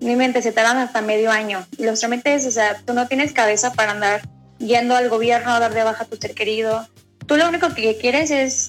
mi 0.00 0.16
mente 0.16 0.42
se 0.42 0.52
tardan 0.52 0.78
hasta 0.78 1.02
medio 1.02 1.30
año. 1.30 1.66
Y 1.76 1.84
los 1.84 2.00
trámites, 2.00 2.46
o 2.46 2.50
sea, 2.50 2.80
tú 2.84 2.94
no 2.94 3.06
tienes 3.06 3.32
cabeza 3.32 3.72
para 3.72 3.92
andar 3.92 4.22
yendo 4.58 4.96
al 4.96 5.08
gobierno 5.08 5.52
a 5.52 5.60
dar 5.60 5.74
de 5.74 5.82
baja 5.82 6.04
a 6.04 6.06
tu 6.06 6.16
ser 6.16 6.34
querido. 6.34 6.86
Tú 7.26 7.36
lo 7.36 7.48
único 7.48 7.72
que 7.74 7.96
quieres 7.98 8.30
es 8.30 8.68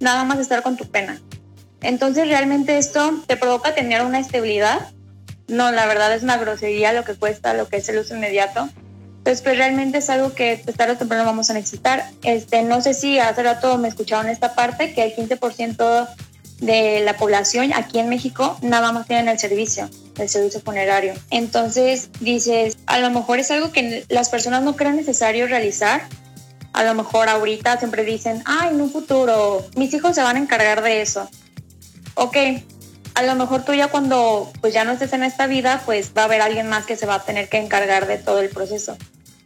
nada 0.00 0.24
más 0.24 0.38
estar 0.38 0.62
con 0.62 0.76
tu 0.76 0.90
pena. 0.90 1.20
Entonces 1.80 2.28
realmente 2.28 2.78
esto 2.78 3.22
te 3.26 3.36
provoca 3.36 3.74
tener 3.74 4.02
una 4.02 4.18
estabilidad. 4.18 4.88
No, 5.48 5.70
la 5.70 5.86
verdad 5.86 6.14
es 6.14 6.22
una 6.22 6.38
grosería 6.38 6.92
lo 6.92 7.04
que 7.04 7.14
cuesta, 7.14 7.52
lo 7.54 7.68
que 7.68 7.76
es 7.76 7.88
el 7.88 7.98
uso 7.98 8.14
inmediato. 8.14 8.68
Pues, 9.22 9.40
pues 9.40 9.56
realmente 9.56 9.98
es 9.98 10.10
algo 10.10 10.34
que 10.34 10.62
tarde 10.76 10.92
o 10.92 10.96
temprano 10.96 11.24
vamos 11.24 11.50
a 11.50 11.54
necesitar. 11.54 12.04
Este, 12.22 12.62
no 12.62 12.80
sé 12.80 12.94
si 12.94 13.18
hace 13.18 13.42
rato 13.42 13.76
me 13.78 13.88
escucharon 13.88 14.28
esta 14.28 14.54
parte, 14.54 14.94
que 14.94 15.02
el 15.02 15.14
15% 15.14 16.08
de 16.60 17.00
la 17.04 17.16
población 17.16 17.72
aquí 17.74 17.98
en 17.98 18.08
México 18.08 18.58
nada 18.62 18.92
más 18.92 19.06
tienen 19.06 19.28
el 19.28 19.38
servicio, 19.38 19.88
el 20.18 20.28
servicio 20.28 20.60
funerario. 20.60 21.14
Entonces 21.30 22.10
dices, 22.20 22.76
a 22.86 22.98
lo 22.98 23.10
mejor 23.10 23.38
es 23.38 23.50
algo 23.50 23.72
que 23.72 24.04
las 24.08 24.28
personas 24.28 24.62
no 24.62 24.76
creen 24.76 24.96
necesario 24.96 25.46
realizar. 25.46 26.06
A 26.72 26.84
lo 26.84 26.94
mejor 26.94 27.28
ahorita 27.28 27.78
siempre 27.78 28.04
dicen, 28.04 28.42
ah, 28.46 28.68
en 28.70 28.80
un 28.80 28.90
futuro 28.90 29.64
mis 29.76 29.92
hijos 29.94 30.14
se 30.14 30.22
van 30.22 30.36
a 30.36 30.40
encargar 30.40 30.82
de 30.82 31.02
eso. 31.02 31.28
Ok, 32.14 32.36
a 33.14 33.22
lo 33.22 33.34
mejor 33.36 33.64
tú 33.64 33.74
ya 33.74 33.88
cuando 33.88 34.50
pues 34.60 34.74
ya 34.74 34.84
no 34.84 34.92
estés 34.92 35.12
en 35.12 35.22
esta 35.22 35.46
vida, 35.46 35.82
pues 35.84 36.12
va 36.16 36.22
a 36.22 36.24
haber 36.24 36.40
alguien 36.40 36.68
más 36.68 36.84
que 36.84 36.96
se 36.96 37.06
va 37.06 37.16
a 37.16 37.24
tener 37.24 37.48
que 37.48 37.58
encargar 37.58 38.06
de 38.06 38.18
todo 38.18 38.40
el 38.40 38.48
proceso. 38.48 38.96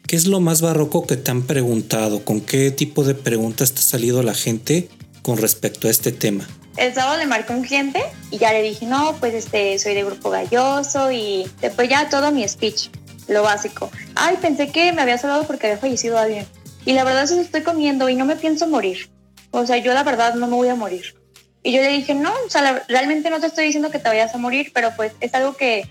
¿Qué 0.06 0.16
es 0.16 0.26
lo 0.26 0.40
más 0.40 0.62
barroco 0.62 1.06
que 1.06 1.18
te 1.18 1.30
han 1.30 1.42
preguntado? 1.42 2.24
¿Con 2.24 2.40
qué 2.40 2.70
tipo 2.70 3.04
de 3.04 3.14
preguntas 3.14 3.72
te 3.72 3.80
ha 3.80 3.82
salido 3.82 4.22
la 4.22 4.32
gente 4.32 4.88
con 5.28 5.36
respecto 5.36 5.88
a 5.88 5.90
este 5.90 6.10
tema? 6.10 6.48
El 6.78 6.94
sábado 6.94 7.18
le 7.18 7.26
marqué 7.26 7.52
un 7.52 7.62
cliente 7.62 8.02
y 8.30 8.38
ya 8.38 8.50
le 8.50 8.62
dije, 8.62 8.86
no, 8.86 9.14
pues 9.20 9.34
este, 9.34 9.78
soy 9.78 9.92
de 9.92 10.02
Grupo 10.02 10.30
Galloso 10.30 11.12
y 11.12 11.46
después 11.60 11.86
ya 11.86 12.08
todo 12.08 12.32
mi 12.32 12.48
speech, 12.48 12.88
lo 13.28 13.42
básico. 13.42 13.90
Ay, 14.14 14.38
pensé 14.40 14.70
que 14.72 14.90
me 14.94 15.02
había 15.02 15.18
salvado 15.18 15.46
porque 15.46 15.66
había 15.66 15.76
fallecido 15.76 16.16
alguien. 16.16 16.46
Y 16.86 16.94
la 16.94 17.04
verdad 17.04 17.24
es 17.24 17.32
que 17.32 17.40
estoy 17.42 17.60
comiendo 17.60 18.08
y 18.08 18.14
no 18.14 18.24
me 18.24 18.36
pienso 18.36 18.66
morir. 18.66 19.10
O 19.50 19.66
sea, 19.66 19.76
yo 19.76 19.92
la 19.92 20.02
verdad 20.02 20.34
no 20.34 20.46
me 20.46 20.54
voy 20.54 20.68
a 20.68 20.74
morir. 20.74 21.14
Y 21.62 21.72
yo 21.72 21.82
le 21.82 21.90
dije, 21.90 22.14
no, 22.14 22.32
o 22.46 22.48
sea, 22.48 22.86
realmente 22.88 23.28
no 23.28 23.38
te 23.38 23.48
estoy 23.48 23.66
diciendo 23.66 23.90
que 23.90 23.98
te 23.98 24.08
vayas 24.08 24.34
a 24.34 24.38
morir, 24.38 24.70
pero 24.72 24.92
pues 24.96 25.12
es 25.20 25.34
algo 25.34 25.58
que 25.58 25.86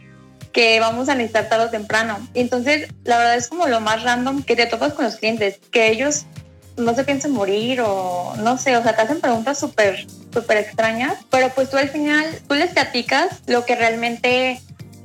que 0.52 0.80
vamos 0.80 1.10
a 1.10 1.14
necesitar 1.14 1.48
tarde 1.48 1.66
o 1.66 1.70
temprano. 1.70 2.28
Entonces, 2.34 2.90
la 3.04 3.20
verdad 3.20 3.36
es 3.36 3.50
como 3.50 3.68
lo 3.68 3.80
más 3.80 4.02
random 4.02 4.42
que 4.42 4.56
te 4.56 4.66
topas 4.66 4.94
con 4.94 5.06
los 5.06 5.18
clientes, 5.18 5.60
que 5.70 5.92
ellos 5.92 6.26
no 6.78 6.96
se 6.96 7.04
piensan 7.04 7.32
morir 7.32 7.82
o 7.82 8.36
no 8.38 8.58
sé, 8.58 8.78
o 8.78 8.84
sea, 8.84 8.96
te 8.96 9.02
hacen 9.02 9.20
preguntas 9.20 9.60
súper, 9.60 10.06
súper 10.34 10.58
extrañas, 10.58 11.16
pero 11.30 11.50
pues 11.50 11.70
tú 11.70 11.78
al 11.78 11.90
final, 11.90 12.40
tú 12.48 12.56
les 12.56 12.72
platicas 12.72 13.42
lo 13.48 13.66
que 13.66 13.76
realmente, 13.76 14.62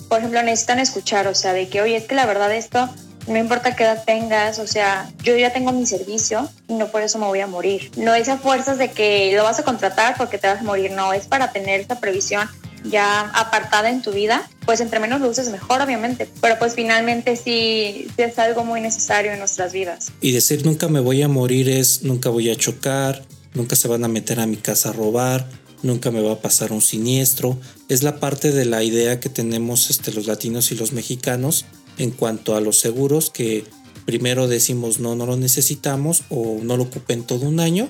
por 0.09 0.19
ejemplo, 0.19 0.43
necesitan 0.43 0.79
escuchar, 0.79 1.27
o 1.27 1.35
sea, 1.35 1.53
de 1.53 1.69
que, 1.69 1.81
oye, 1.81 1.97
es 1.97 2.05
que 2.05 2.15
la 2.15 2.27
verdad 2.27 2.53
esto, 2.53 2.89
no 3.27 3.39
importa 3.39 3.75
qué 3.75 3.85
edad 3.85 4.05
tengas, 4.05 4.59
o 4.59 4.67
sea, 4.67 5.11
yo 5.23 5.37
ya 5.37 5.53
tengo 5.53 5.73
mi 5.73 5.87
servicio 5.87 6.49
y 6.69 6.75
no 6.75 6.89
por 6.89 7.03
eso 7.03 7.19
me 7.19 7.27
voy 7.27 7.41
a 7.41 7.47
morir. 7.47 7.91
No 7.97 8.15
es 8.15 8.29
a 8.29 8.37
fuerzas 8.37 8.79
de 8.79 8.91
que 8.91 9.33
lo 9.35 9.45
vas 9.45 9.59
a 9.59 9.63
contratar 9.63 10.17
porque 10.17 10.39
te 10.39 10.49
vas 10.49 10.61
a 10.61 10.65
morir, 10.65 10.91
no, 10.91 11.13
es 11.13 11.27
para 11.27 11.53
tener 11.53 11.81
esta 11.81 12.01
previsión 12.01 12.49
ya 12.85 13.31
apartada 13.35 13.91
en 13.91 14.03
tu 14.03 14.13
vida, 14.13 14.49
pues 14.65 14.81
entre 14.81 15.01
menos 15.01 15.21
lo 15.21 15.29
uses 15.29 15.51
mejor, 15.51 15.81
obviamente. 15.81 16.29
Pero 16.41 16.59
pues 16.59 16.75
finalmente 16.75 17.37
sí, 17.37 18.09
es 18.17 18.39
algo 18.39 18.65
muy 18.65 18.81
necesario 18.81 19.33
en 19.33 19.39
nuestras 19.39 19.73
vidas. 19.73 20.13
Y 20.21 20.33
decir 20.33 20.65
nunca 20.65 20.89
me 20.89 21.01
voy 21.01 21.23
a 21.23 21.29
morir 21.29 21.69
es 21.69 22.03
nunca 22.03 22.29
voy 22.29 22.51
a 22.51 22.57
chocar, 22.57 23.25
nunca 23.55 23.77
se 23.77 23.89
van 23.89 24.05
a 24.05 24.09
meter 24.09 24.41
a 24.41 24.47
mi 24.47 24.57
casa 24.57 24.91
a 24.91 24.93
robar, 24.93 25.49
nunca 25.83 26.11
me 26.11 26.23
va 26.23 26.33
a 26.33 26.41
pasar 26.41 26.73
un 26.73 26.83
siniestro. 26.83 27.59
Es 27.89 28.03
la 28.03 28.21
parte 28.21 28.53
de 28.53 28.65
la 28.65 28.83
idea 28.83 29.21
que 29.21 29.29
tenemos 29.29 29.91
este, 29.91 30.13
los 30.13 30.27
latinos 30.27 30.73
y 30.73 30.77
los 30.77 30.93
mexicanos 30.93 31.67
en 31.99 32.11
cuanto 32.11 32.57
a 32.57 32.61
los 32.61 32.79
seguros 32.79 33.31
que 33.31 33.65
primero 34.07 34.49
decimos 34.49 34.99
no, 34.99 35.15
no 35.15 35.27
lo 35.27 35.37
necesitamos 35.37 36.25
o 36.31 36.59
no 36.63 36.77
lo 36.77 36.85
ocupen 36.85 37.23
todo 37.23 37.47
un 37.47 37.61
año, 37.61 37.89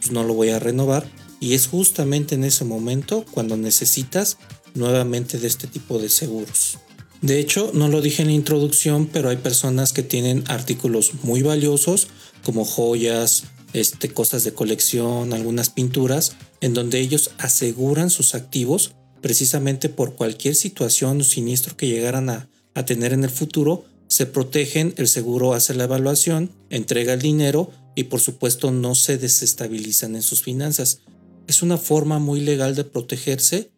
pues 0.00 0.10
no 0.10 0.24
lo 0.24 0.34
voy 0.34 0.50
a 0.50 0.58
renovar 0.58 1.06
y 1.44 1.52
es 1.52 1.66
justamente 1.66 2.36
en 2.36 2.42
ese 2.42 2.64
momento 2.64 3.26
cuando 3.30 3.58
necesitas 3.58 4.38
nuevamente 4.72 5.38
de 5.38 5.46
este 5.46 5.66
tipo 5.66 5.98
de 5.98 6.08
seguros. 6.08 6.78
De 7.20 7.38
hecho, 7.38 7.70
no 7.74 7.88
lo 7.88 8.00
dije 8.00 8.22
en 8.22 8.28
la 8.28 8.34
introducción, 8.34 9.06
pero 9.12 9.28
hay 9.28 9.36
personas 9.36 9.92
que 9.92 10.02
tienen 10.02 10.42
artículos 10.46 11.12
muy 11.22 11.42
valiosos 11.42 12.08
como 12.44 12.64
joyas, 12.64 13.44
este, 13.74 14.08
cosas 14.08 14.44
de 14.44 14.54
colección, 14.54 15.34
algunas 15.34 15.68
pinturas, 15.68 16.34
en 16.62 16.72
donde 16.72 16.98
ellos 17.00 17.32
aseguran 17.36 18.08
sus 18.08 18.34
activos 18.34 18.92
precisamente 19.20 19.90
por 19.90 20.14
cualquier 20.14 20.54
situación 20.54 21.20
o 21.20 21.24
siniestro 21.24 21.76
que 21.76 21.88
llegaran 21.88 22.30
a, 22.30 22.48
a 22.72 22.86
tener 22.86 23.12
en 23.12 23.22
el 23.22 23.30
futuro, 23.30 23.84
se 24.08 24.24
protegen, 24.24 24.94
el 24.96 25.08
seguro 25.08 25.52
hace 25.52 25.74
la 25.74 25.84
evaluación, 25.84 26.50
entrega 26.70 27.12
el 27.12 27.20
dinero 27.20 27.70
y 27.94 28.04
por 28.04 28.20
supuesto 28.20 28.70
no 28.70 28.94
se 28.94 29.18
desestabilizan 29.18 30.16
en 30.16 30.22
sus 30.22 30.42
finanzas 30.42 31.00
es 31.46 31.62
una 31.62 31.78
forma 31.78 32.18
muy 32.18 32.40
legal 32.40 32.74
de 32.74 32.84
protegerse 32.84 33.70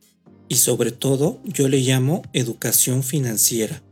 y 0.48 0.56
sobre 0.56 0.92
todo 0.92 1.40
yo 1.44 1.68
le 1.68 1.80
llamo 1.80 2.22
educación 2.32 3.02
financiera. 3.02 3.82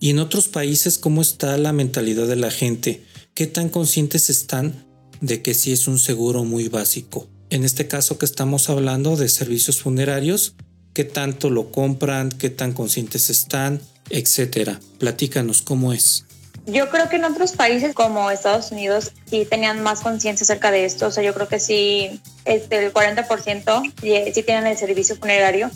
Y 0.00 0.10
en 0.10 0.18
otros 0.18 0.48
países, 0.48 0.98
¿cómo 0.98 1.22
está 1.22 1.56
la 1.58 1.72
mentalidad 1.72 2.26
de 2.26 2.36
la 2.36 2.50
gente? 2.50 3.04
¿Qué 3.34 3.46
tan 3.46 3.68
conscientes 3.68 4.30
están 4.30 4.84
de 5.20 5.42
que 5.42 5.54
sí 5.54 5.72
es 5.72 5.86
un 5.86 5.98
seguro 5.98 6.44
muy 6.44 6.68
básico? 6.68 7.28
En 7.50 7.64
este 7.64 7.86
caso 7.86 8.18
que 8.18 8.24
estamos 8.24 8.68
hablando 8.68 9.16
de 9.16 9.28
servicios 9.28 9.80
funerarios, 9.80 10.54
¿qué 10.92 11.04
tanto 11.04 11.50
lo 11.50 11.70
compran? 11.70 12.30
¿Qué 12.30 12.50
tan 12.50 12.72
conscientes 12.72 13.30
están? 13.30 13.80
Etcétera. 14.10 14.80
Platícanos 14.98 15.62
cómo 15.62 15.92
es. 15.92 16.24
Yo 16.66 16.90
creo 16.90 17.08
que 17.08 17.16
en 17.16 17.24
otros 17.24 17.52
países 17.52 17.94
como 17.94 18.30
Estados 18.30 18.70
Unidos 18.70 19.12
sí 19.26 19.44
tenían 19.44 19.82
más 19.82 20.00
conciencia 20.00 20.44
acerca 20.44 20.70
de 20.70 20.84
esto. 20.84 21.08
O 21.08 21.10
sea, 21.10 21.24
yo 21.24 21.34
creo 21.34 21.48
que 21.48 21.58
sí, 21.58 22.20
este, 22.44 22.84
el 22.84 22.92
40% 22.92 24.32
sí 24.32 24.42
tienen 24.42 24.66
el 24.66 24.76
servicio 24.76 25.16
funerario. 25.16 25.70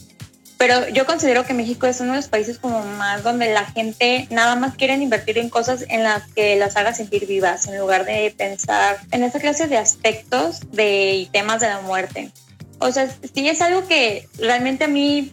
Pero 0.59 0.89
yo 0.89 1.05
considero 1.05 1.45
que 1.45 1.53
México 1.53 1.87
es 1.87 2.01
uno 2.01 2.13
de 2.13 2.17
los 2.17 2.29
países 2.29 2.59
como 2.59 2.83
más 2.83 3.23
donde 3.23 3.53
la 3.53 3.67
gente 3.67 4.27
nada 4.31 4.57
más 4.57 4.75
quiere 4.75 4.95
invertir 4.95 5.37
en 5.39 5.51
cosas 5.51 5.85
en 5.89 6.03
las 6.03 6.27
que 6.33 6.57
las 6.57 6.77
haga 6.77 6.95
sentir 6.95 7.27
vivas, 7.27 7.67
en 7.67 7.79
lugar 7.79 8.07
de 8.07 8.35
pensar 8.37 8.99
en 9.11 9.23
esa 9.23 9.39
clase 9.39 9.67
de 9.67 9.77
aspectos 9.77 10.61
de, 10.73 11.15
y 11.15 11.27
temas 11.27 11.61
de 11.61 11.69
la 11.69 11.81
muerte. 11.81 12.31
O 12.79 12.91
sea, 12.91 13.15
sí 13.35 13.49
es 13.49 13.61
algo 13.61 13.87
que 13.87 14.29
realmente 14.39 14.85
a 14.85 14.89
mí, 14.89 15.31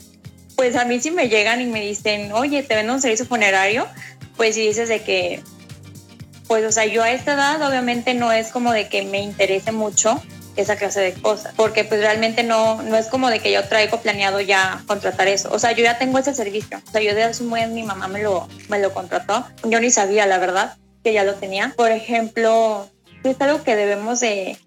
pues 0.57 0.75
a 0.75 0.83
mí 0.83 0.99
sí 0.99 1.09
me 1.09 1.29
llegan 1.29 1.61
y 1.61 1.67
me 1.67 1.79
dicen, 1.79 2.33
oye, 2.33 2.61
te 2.61 2.75
vendo 2.75 2.93
un 2.93 3.01
servicio 3.01 3.25
funerario 3.25 3.87
pues 4.37 4.55
si 4.55 4.67
dices 4.67 4.89
de 4.89 5.01
que, 5.03 5.41
pues 6.47 6.65
o 6.65 6.71
sea, 6.71 6.85
yo 6.85 7.03
a 7.03 7.11
esta 7.11 7.33
edad 7.33 7.61
obviamente 7.67 8.13
no 8.13 8.31
es 8.31 8.49
como 8.49 8.71
de 8.71 8.89
que 8.89 9.03
me 9.03 9.19
interese 9.19 9.71
mucho 9.71 10.21
esa 10.55 10.75
clase 10.75 11.01
de 11.01 11.13
cosas, 11.13 11.53
porque 11.55 11.83
pues 11.83 12.01
realmente 12.01 12.43
no, 12.43 12.81
no 12.83 12.95
es 12.95 13.07
como 13.07 13.29
de 13.29 13.39
que 13.39 13.51
yo 13.51 13.67
traigo 13.67 13.99
planeado 14.01 14.39
ya 14.39 14.83
contratar 14.85 15.27
eso, 15.27 15.49
o 15.51 15.57
sea, 15.57 15.71
yo 15.71 15.83
ya 15.83 15.97
tengo 15.97 16.19
ese 16.19 16.33
servicio, 16.33 16.79
o 16.87 16.91
sea, 16.91 17.01
yo 17.01 17.15
de 17.15 17.23
hace 17.23 17.43
buen 17.43 17.73
mi 17.73 17.83
mamá 17.83 18.07
me 18.07 18.21
lo, 18.21 18.47
me 18.69 18.79
lo 18.79 18.93
contrató, 18.93 19.45
yo 19.63 19.79
ni 19.79 19.89
sabía 19.89 20.27
la 20.27 20.37
verdad 20.37 20.77
que 21.03 21.13
ya 21.13 21.23
lo 21.23 21.35
tenía, 21.35 21.73
por 21.75 21.91
ejemplo, 21.91 22.87
es 23.23 23.39
algo 23.41 23.63
que 23.63 23.75
debemos 23.75 24.19
de, 24.19 24.57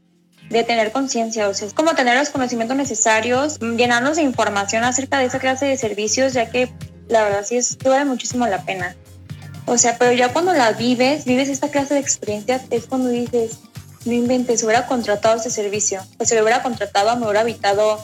de 0.50 0.64
tener 0.64 0.92
conciencia, 0.92 1.48
o 1.48 1.54
sea, 1.54 1.68
es 1.68 1.74
como 1.74 1.94
tener 1.94 2.16
los 2.18 2.30
conocimientos 2.30 2.76
necesarios, 2.76 3.58
llenarnos 3.60 4.16
de 4.16 4.22
información 4.22 4.84
acerca 4.84 5.18
de 5.18 5.26
esa 5.26 5.38
clase 5.38 5.66
de 5.66 5.76
servicios, 5.76 6.32
ya 6.32 6.50
que 6.50 6.68
la 7.08 7.22
verdad 7.22 7.44
sí 7.46 7.56
es, 7.56 7.78
vale 7.78 8.04
muchísimo 8.04 8.46
la 8.46 8.62
pena. 8.62 8.96
O 9.66 9.78
sea, 9.78 9.98
pero 9.98 10.12
ya 10.12 10.32
cuando 10.32 10.52
la 10.52 10.72
vives, 10.72 11.24
vives 11.24 11.48
esta 11.48 11.68
clase 11.68 11.94
de 11.94 12.00
experiencias, 12.00 12.62
es 12.70 12.86
cuando 12.86 13.08
dices, 13.08 13.58
no 14.04 14.12
inventes, 14.12 14.62
hubiera 14.62 14.86
contratado 14.86 15.36
ese 15.36 15.50
servicio. 15.50 16.00
Pues 16.16 16.28
si 16.28 16.40
hubiera 16.40 16.62
contratado, 16.62 17.16
me 17.16 17.24
hubiera 17.24 17.42
evitado 17.42 18.00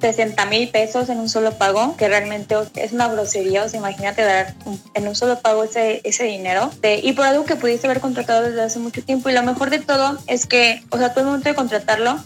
60 0.00 0.46
mil 0.46 0.68
pesos 0.70 1.08
en 1.10 1.18
un 1.18 1.28
solo 1.28 1.52
pago, 1.52 1.96
que 1.96 2.08
realmente 2.08 2.54
es 2.76 2.92
una 2.92 3.08
grosería. 3.08 3.64
O 3.64 3.68
sea, 3.68 3.78
imagínate 3.78 4.22
dar 4.22 4.54
en 4.94 5.06
un 5.06 5.14
solo 5.14 5.38
pago 5.40 5.64
ese, 5.64 6.00
ese 6.04 6.24
dinero. 6.24 6.70
y 6.82 7.12
por 7.12 7.26
algo 7.26 7.44
que 7.44 7.56
pudiste 7.56 7.86
haber 7.86 8.00
contratado 8.00 8.42
desde 8.42 8.62
hace 8.62 8.78
mucho 8.78 9.02
tiempo. 9.02 9.28
Y 9.28 9.32
lo 9.32 9.42
mejor 9.42 9.68
de 9.68 9.78
todo 9.78 10.18
es 10.26 10.46
que, 10.46 10.82
o 10.90 10.98
sea, 10.98 11.10
todo 11.10 11.20
el 11.20 11.26
momento 11.26 11.50
de 11.50 11.54
contratarlo, 11.54 12.18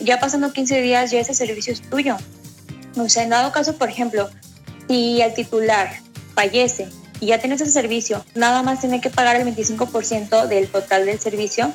ya 0.00 0.18
pasando 0.18 0.52
15 0.52 0.82
días, 0.82 1.10
ya 1.12 1.20
ese 1.20 1.34
servicio 1.34 1.72
es 1.72 1.80
tuyo. 1.82 2.16
O 2.96 3.08
sea, 3.08 3.22
en 3.22 3.30
dado 3.30 3.52
caso, 3.52 3.76
por 3.76 3.88
ejemplo, 3.88 4.28
si 4.88 5.20
el 5.20 5.32
titular 5.34 6.00
fallece 6.34 6.88
y 7.20 7.26
ya 7.26 7.38
tienes 7.38 7.60
ese 7.60 7.70
servicio, 7.70 8.24
nada 8.34 8.62
más 8.62 8.80
tiene 8.80 9.00
que 9.00 9.10
pagar 9.10 9.36
el 9.36 9.46
25% 9.46 10.46
del 10.46 10.68
total 10.68 11.06
del 11.06 11.18
servicio 11.18 11.72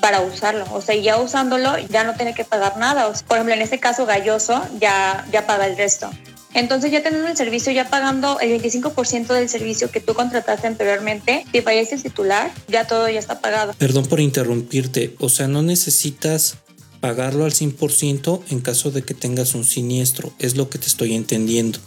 para 0.00 0.20
usarlo. 0.20 0.64
O 0.72 0.80
sea, 0.80 0.96
ya 0.96 1.18
usándolo 1.18 1.78
ya 1.88 2.04
no 2.04 2.14
tiene 2.14 2.34
que 2.34 2.44
pagar 2.44 2.76
nada. 2.76 3.12
por 3.26 3.36
ejemplo, 3.36 3.54
en 3.54 3.62
este 3.62 3.78
caso 3.78 4.04
Galloso 4.04 4.60
ya, 4.80 5.26
ya 5.32 5.46
paga 5.46 5.66
el 5.66 5.76
resto. 5.76 6.10
Entonces 6.54 6.90
ya 6.90 7.02
teniendo 7.02 7.28
el 7.28 7.36
servicio, 7.36 7.72
ya 7.72 7.88
pagando 7.88 8.38
el 8.40 8.60
25% 8.60 9.28
del 9.28 9.48
servicio 9.48 9.90
que 9.90 10.00
tú 10.00 10.12
contrataste 10.12 10.66
anteriormente, 10.66 11.46
si 11.50 11.62
fallece 11.62 11.94
el 11.94 12.02
titular, 12.02 12.52
ya 12.68 12.86
todo 12.86 13.08
ya 13.08 13.18
está 13.18 13.40
pagado. 13.40 13.72
Perdón 13.78 14.04
por 14.06 14.20
interrumpirte, 14.20 15.14
o 15.18 15.30
sea, 15.30 15.48
no 15.48 15.62
necesitas 15.62 16.58
pagarlo 17.00 17.46
al 17.46 17.52
100% 17.52 18.42
en 18.50 18.60
caso 18.60 18.90
de 18.90 19.02
que 19.02 19.14
tengas 19.14 19.54
un 19.54 19.64
siniestro, 19.64 20.32
es 20.38 20.56
lo 20.56 20.68
que 20.68 20.78
te 20.78 20.86
estoy 20.86 21.14
entendiendo. 21.14 21.78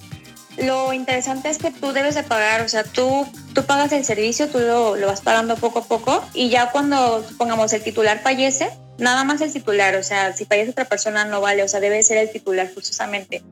Lo 0.58 0.94
interesante 0.94 1.50
es 1.50 1.58
que 1.58 1.72
tú 1.72 1.92
debes 1.92 2.16
de 2.16 2.24
pagar, 2.24 2.62
o 2.62 2.70
sea, 2.70 2.84
tú, 2.84 3.28
tú 3.54 3.64
pagas 3.66 3.92
el 3.92 4.06
servicio, 4.06 4.48
tú 4.48 4.60
lo, 4.60 4.96
lo 4.96 5.08
vas 5.08 5.22
pagando 5.22 5.58
poco 5.58 5.80
a 5.80 5.84
poco 5.84 6.24
y 6.34 6.50
ya 6.50 6.72
cuando, 6.72 7.26
pongamos, 7.38 7.74
el 7.74 7.84
titular 7.84 8.22
fallece, 8.22 8.70
nada 8.98 9.24
más 9.24 9.42
el 9.42 9.52
titular, 9.52 9.96
o 9.96 10.04
sea, 10.04 10.34
si 10.34 10.46
fallece 10.46 10.72
otra 10.72 10.86
persona 10.86 11.26
no 11.26 11.42
vale, 11.42 11.64
o 11.64 11.68
sea, 11.68 11.80
debe 11.80 12.02
ser 12.04 12.18
el 12.18 12.32
titular 12.32 12.70
forzosamente. 12.70 13.44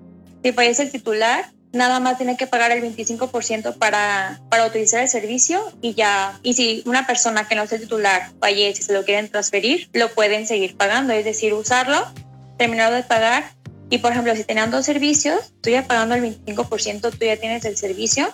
Si 0.44 0.54
fallece 0.54 0.84
el 0.84 0.92
titular, 0.92 1.52
nada 1.74 2.00
más 2.00 2.18
tiene 2.18 2.38
que 2.38 2.48
pagar 2.48 2.72
el 2.72 2.82
25% 2.82 3.78
para, 3.78 4.40
para 4.50 4.66
utilizar 4.66 5.02
el 5.02 5.10
servicio 5.10 5.62
y 5.82 5.96
ya, 5.96 6.40
y 6.44 6.54
si 6.54 6.84
una 6.86 7.06
persona 7.06 7.48
que 7.48 7.56
no 7.56 7.64
es 7.64 7.72
el 7.74 7.82
titular 7.82 8.30
fallece 8.40 8.84
se 8.84 8.94
lo 8.94 9.04
quieren 9.04 9.30
transferir, 9.30 9.90
lo 9.92 10.14
pueden 10.14 10.48
seguir 10.48 10.78
pagando, 10.78 11.14
es 11.14 11.26
decir, 11.26 11.54
usarlo, 11.54 12.06
terminado 12.58 12.96
de 12.96 13.04
pagar 13.04 13.44
y 13.94 14.00
por 14.00 14.12
ejemplo, 14.12 14.36
si 14.36 14.44
tenían 14.44 14.72
dos 14.72 14.88
servicios, 14.88 15.54
tú 15.62 15.70
ya 15.70 15.86
pagando 15.86 16.16
el 16.16 16.24
25%, 16.24 17.12
tú 17.12 17.26
ya 17.26 17.38
tienes 17.38 17.64
el 17.64 17.78
servicio 17.78 18.28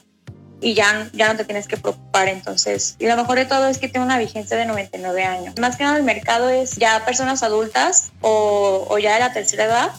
y 0.61 0.73
ya, 0.73 1.09
ya 1.11 1.27
no 1.27 1.37
te 1.37 1.43
tienes 1.43 1.67
que 1.67 1.75
preocupar. 1.75 2.29
Entonces, 2.29 2.95
y 2.97 3.07
lo 3.07 3.17
mejor 3.17 3.39
de 3.39 3.43
todo 3.43 3.67
es 3.67 3.77
que 3.77 3.89
tiene 3.89 4.05
una 4.05 4.17
vigencia 4.17 4.55
de 4.55 4.65
99 4.65 5.21
años. 5.21 5.55
Más 5.59 5.75
que 5.75 5.83
nada 5.83 5.97
el 5.97 6.03
mercado 6.03 6.49
es 6.49 6.77
ya 6.77 7.03
personas 7.03 7.43
adultas 7.43 8.13
o, 8.21 8.87
o 8.89 8.99
ya 8.99 9.15
de 9.15 9.19
la 9.19 9.33
tercera 9.33 9.65
edad 9.65 9.91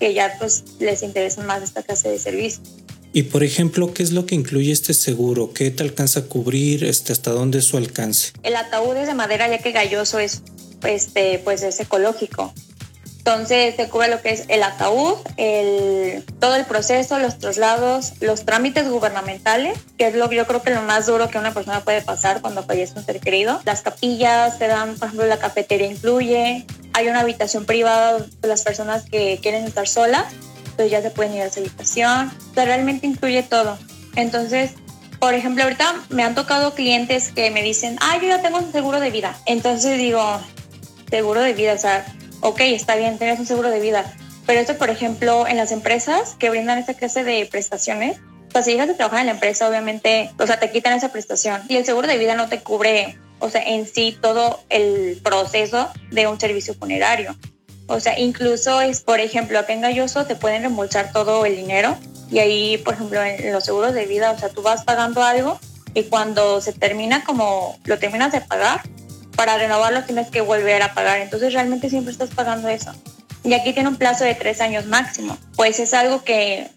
que 0.00 0.14
ya 0.14 0.34
pues 0.40 0.64
les 0.80 1.04
interesa 1.04 1.44
más 1.44 1.62
esta 1.62 1.84
clase 1.84 2.08
de 2.08 2.18
servicio. 2.18 2.60
Y 3.12 3.22
por 3.22 3.44
ejemplo, 3.44 3.94
¿qué 3.94 4.02
es 4.02 4.10
lo 4.10 4.26
que 4.26 4.34
incluye 4.34 4.72
este 4.72 4.94
seguro? 4.94 5.52
¿Qué 5.52 5.70
te 5.70 5.84
alcanza 5.84 6.18
a 6.18 6.22
cubrir? 6.24 6.82
Este, 6.82 7.12
¿Hasta 7.12 7.30
dónde 7.30 7.60
es 7.60 7.66
su 7.66 7.76
alcance? 7.76 8.32
El 8.42 8.56
ataúd 8.56 8.96
es 8.96 9.06
de 9.06 9.14
madera 9.14 9.48
ya 9.48 9.58
que 9.58 9.70
galloso 9.70 10.18
es, 10.18 10.42
este, 10.82 11.38
pues 11.44 11.62
es 11.62 11.78
ecológico. 11.78 12.52
Entonces 13.24 13.76
se 13.76 13.88
cubre 13.88 14.08
lo 14.08 14.20
que 14.20 14.30
es 14.30 14.46
el 14.48 14.64
ataúd, 14.64 15.14
el, 15.36 16.24
todo 16.40 16.56
el 16.56 16.64
proceso, 16.64 17.20
los 17.20 17.38
traslados, 17.38 18.14
los 18.20 18.44
trámites 18.44 18.88
gubernamentales, 18.88 19.78
que 19.96 20.08
es 20.08 20.16
lo 20.16 20.28
que 20.28 20.34
yo 20.34 20.46
creo 20.48 20.60
que 20.60 20.70
lo 20.70 20.82
más 20.82 21.06
duro 21.06 21.28
que 21.28 21.38
una 21.38 21.54
persona 21.54 21.82
puede 21.82 22.02
pasar 22.02 22.40
cuando 22.40 22.64
fallece 22.64 22.98
un 22.98 23.04
ser 23.04 23.20
querido. 23.20 23.60
Las 23.64 23.82
capillas, 23.82 24.58
te 24.58 24.66
dan, 24.66 24.96
por 24.96 25.06
ejemplo, 25.06 25.28
la 25.28 25.38
cafetería 25.38 25.86
incluye, 25.86 26.66
hay 26.94 27.08
una 27.08 27.20
habitación 27.20 27.64
privada 27.64 28.26
las 28.42 28.62
personas 28.62 29.04
que 29.08 29.38
quieren 29.40 29.66
estar 29.66 29.86
solas, 29.86 30.24
entonces 30.64 30.90
ya 30.90 31.00
se 31.00 31.10
pueden 31.10 31.36
ir 31.36 31.42
a 31.42 31.46
esa 31.46 31.60
habitación. 31.60 32.32
O 32.50 32.54
sea, 32.54 32.64
realmente 32.64 33.06
incluye 33.06 33.44
todo. 33.44 33.78
Entonces, 34.16 34.72
por 35.20 35.34
ejemplo, 35.34 35.62
ahorita 35.62 35.94
me 36.08 36.24
han 36.24 36.34
tocado 36.34 36.74
clientes 36.74 37.30
que 37.30 37.52
me 37.52 37.62
dicen, 37.62 37.98
ah, 38.00 38.18
yo 38.20 38.26
ya 38.26 38.42
tengo 38.42 38.58
un 38.58 38.72
seguro 38.72 38.98
de 38.98 39.10
vida. 39.12 39.38
Entonces 39.46 39.96
digo, 39.96 40.40
seguro 41.08 41.40
de 41.40 41.52
vida, 41.52 41.74
o 41.74 41.78
sea, 41.78 42.04
ok, 42.42 42.60
está 42.60 42.96
bien, 42.96 43.18
tienes 43.18 43.38
un 43.38 43.46
seguro 43.46 43.70
de 43.70 43.80
vida, 43.80 44.04
pero 44.46 44.60
esto, 44.60 44.76
por 44.76 44.90
ejemplo, 44.90 45.46
en 45.46 45.56
las 45.56 45.72
empresas 45.72 46.34
que 46.38 46.50
brindan 46.50 46.78
esta 46.78 46.94
clase 46.94 47.24
de 47.24 47.46
prestaciones, 47.46 48.18
pues 48.52 48.66
si 48.66 48.72
dejas 48.72 48.88
de 48.88 48.94
trabajar 48.94 49.20
en 49.20 49.26
la 49.26 49.32
empresa, 49.32 49.68
obviamente, 49.68 50.30
o 50.38 50.46
sea, 50.46 50.58
te 50.58 50.70
quitan 50.70 50.92
esa 50.92 51.10
prestación 51.10 51.62
y 51.68 51.76
el 51.76 51.86
seguro 51.86 52.08
de 52.08 52.18
vida 52.18 52.34
no 52.34 52.48
te 52.48 52.60
cubre, 52.60 53.16
o 53.38 53.48
sea, 53.48 53.62
en 53.62 53.86
sí 53.86 54.18
todo 54.20 54.60
el 54.68 55.20
proceso 55.22 55.88
de 56.10 56.26
un 56.26 56.38
servicio 56.38 56.74
funerario. 56.74 57.36
O 57.86 58.00
sea, 58.00 58.18
incluso 58.18 58.80
es, 58.80 59.00
por 59.00 59.20
ejemplo, 59.20 59.58
acá 59.58 59.72
en 59.72 59.80
Galloso 59.80 60.26
te 60.26 60.36
pueden 60.36 60.62
reembolsar 60.62 61.12
todo 61.12 61.46
el 61.46 61.56
dinero 61.56 61.96
y 62.30 62.40
ahí, 62.40 62.78
por 62.78 62.94
ejemplo, 62.94 63.22
en 63.22 63.52
los 63.52 63.64
seguros 63.64 63.94
de 63.94 64.06
vida, 64.06 64.32
o 64.32 64.38
sea, 64.38 64.48
tú 64.48 64.62
vas 64.62 64.84
pagando 64.84 65.22
algo 65.22 65.58
y 65.94 66.04
cuando 66.04 66.60
se 66.60 66.72
termina 66.72 67.24
como 67.24 67.78
lo 67.84 67.98
terminas 67.98 68.32
de 68.32 68.40
pagar, 68.40 68.82
para 69.44 69.58
renovarlo 69.58 70.04
tienes 70.04 70.30
que 70.30 70.40
volver 70.40 70.82
a 70.82 70.94
pagar. 70.94 71.18
Entonces 71.18 71.52
realmente 71.52 71.90
siempre 71.90 72.12
estás 72.12 72.30
pagando 72.30 72.68
eso. 72.68 72.92
Y 73.42 73.54
aquí 73.54 73.72
tiene 73.72 73.88
un 73.88 73.96
plazo 73.96 74.22
de 74.22 74.36
tres 74.36 74.60
años 74.60 74.86
máximo. 74.86 75.36
Pues 75.56 75.80
es 75.80 75.94
algo 75.94 76.22
que 76.22 76.68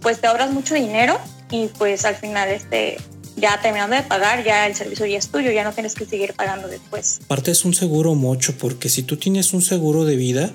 pues 0.00 0.18
te 0.18 0.26
ahorras 0.26 0.50
mucho 0.50 0.74
dinero 0.74 1.20
y 1.50 1.66
pues 1.78 2.06
al 2.06 2.16
final 2.16 2.48
este 2.48 2.96
ya 3.36 3.60
terminando 3.60 3.96
de 3.96 4.02
pagar, 4.02 4.42
ya 4.44 4.66
el 4.66 4.74
servicio 4.74 5.04
ya 5.04 5.18
es 5.18 5.28
tuyo, 5.28 5.50
ya 5.50 5.62
no 5.62 5.74
tienes 5.74 5.94
que 5.94 6.06
seguir 6.06 6.32
pagando 6.32 6.68
después. 6.68 7.20
Aparte 7.26 7.50
es 7.50 7.66
un 7.66 7.74
seguro 7.74 8.14
mucho 8.14 8.56
porque 8.56 8.88
si 8.88 9.02
tú 9.02 9.18
tienes 9.18 9.52
un 9.52 9.60
seguro 9.60 10.06
de 10.06 10.16
vida, 10.16 10.50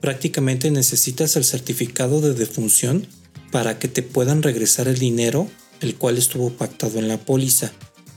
prácticamente 0.00 0.70
necesitas 0.70 1.36
el 1.36 1.44
certificado 1.44 2.22
de 2.22 2.32
defunción 2.32 3.06
para 3.50 3.78
que 3.78 3.88
te 3.88 4.02
puedan 4.02 4.42
regresar 4.42 4.88
el 4.88 4.98
dinero 4.98 5.46
el 5.82 5.96
cual 5.96 6.16
estuvo 6.16 6.48
pactado 6.48 6.98
en 6.98 7.08
la 7.08 7.18
póliza 7.18 7.70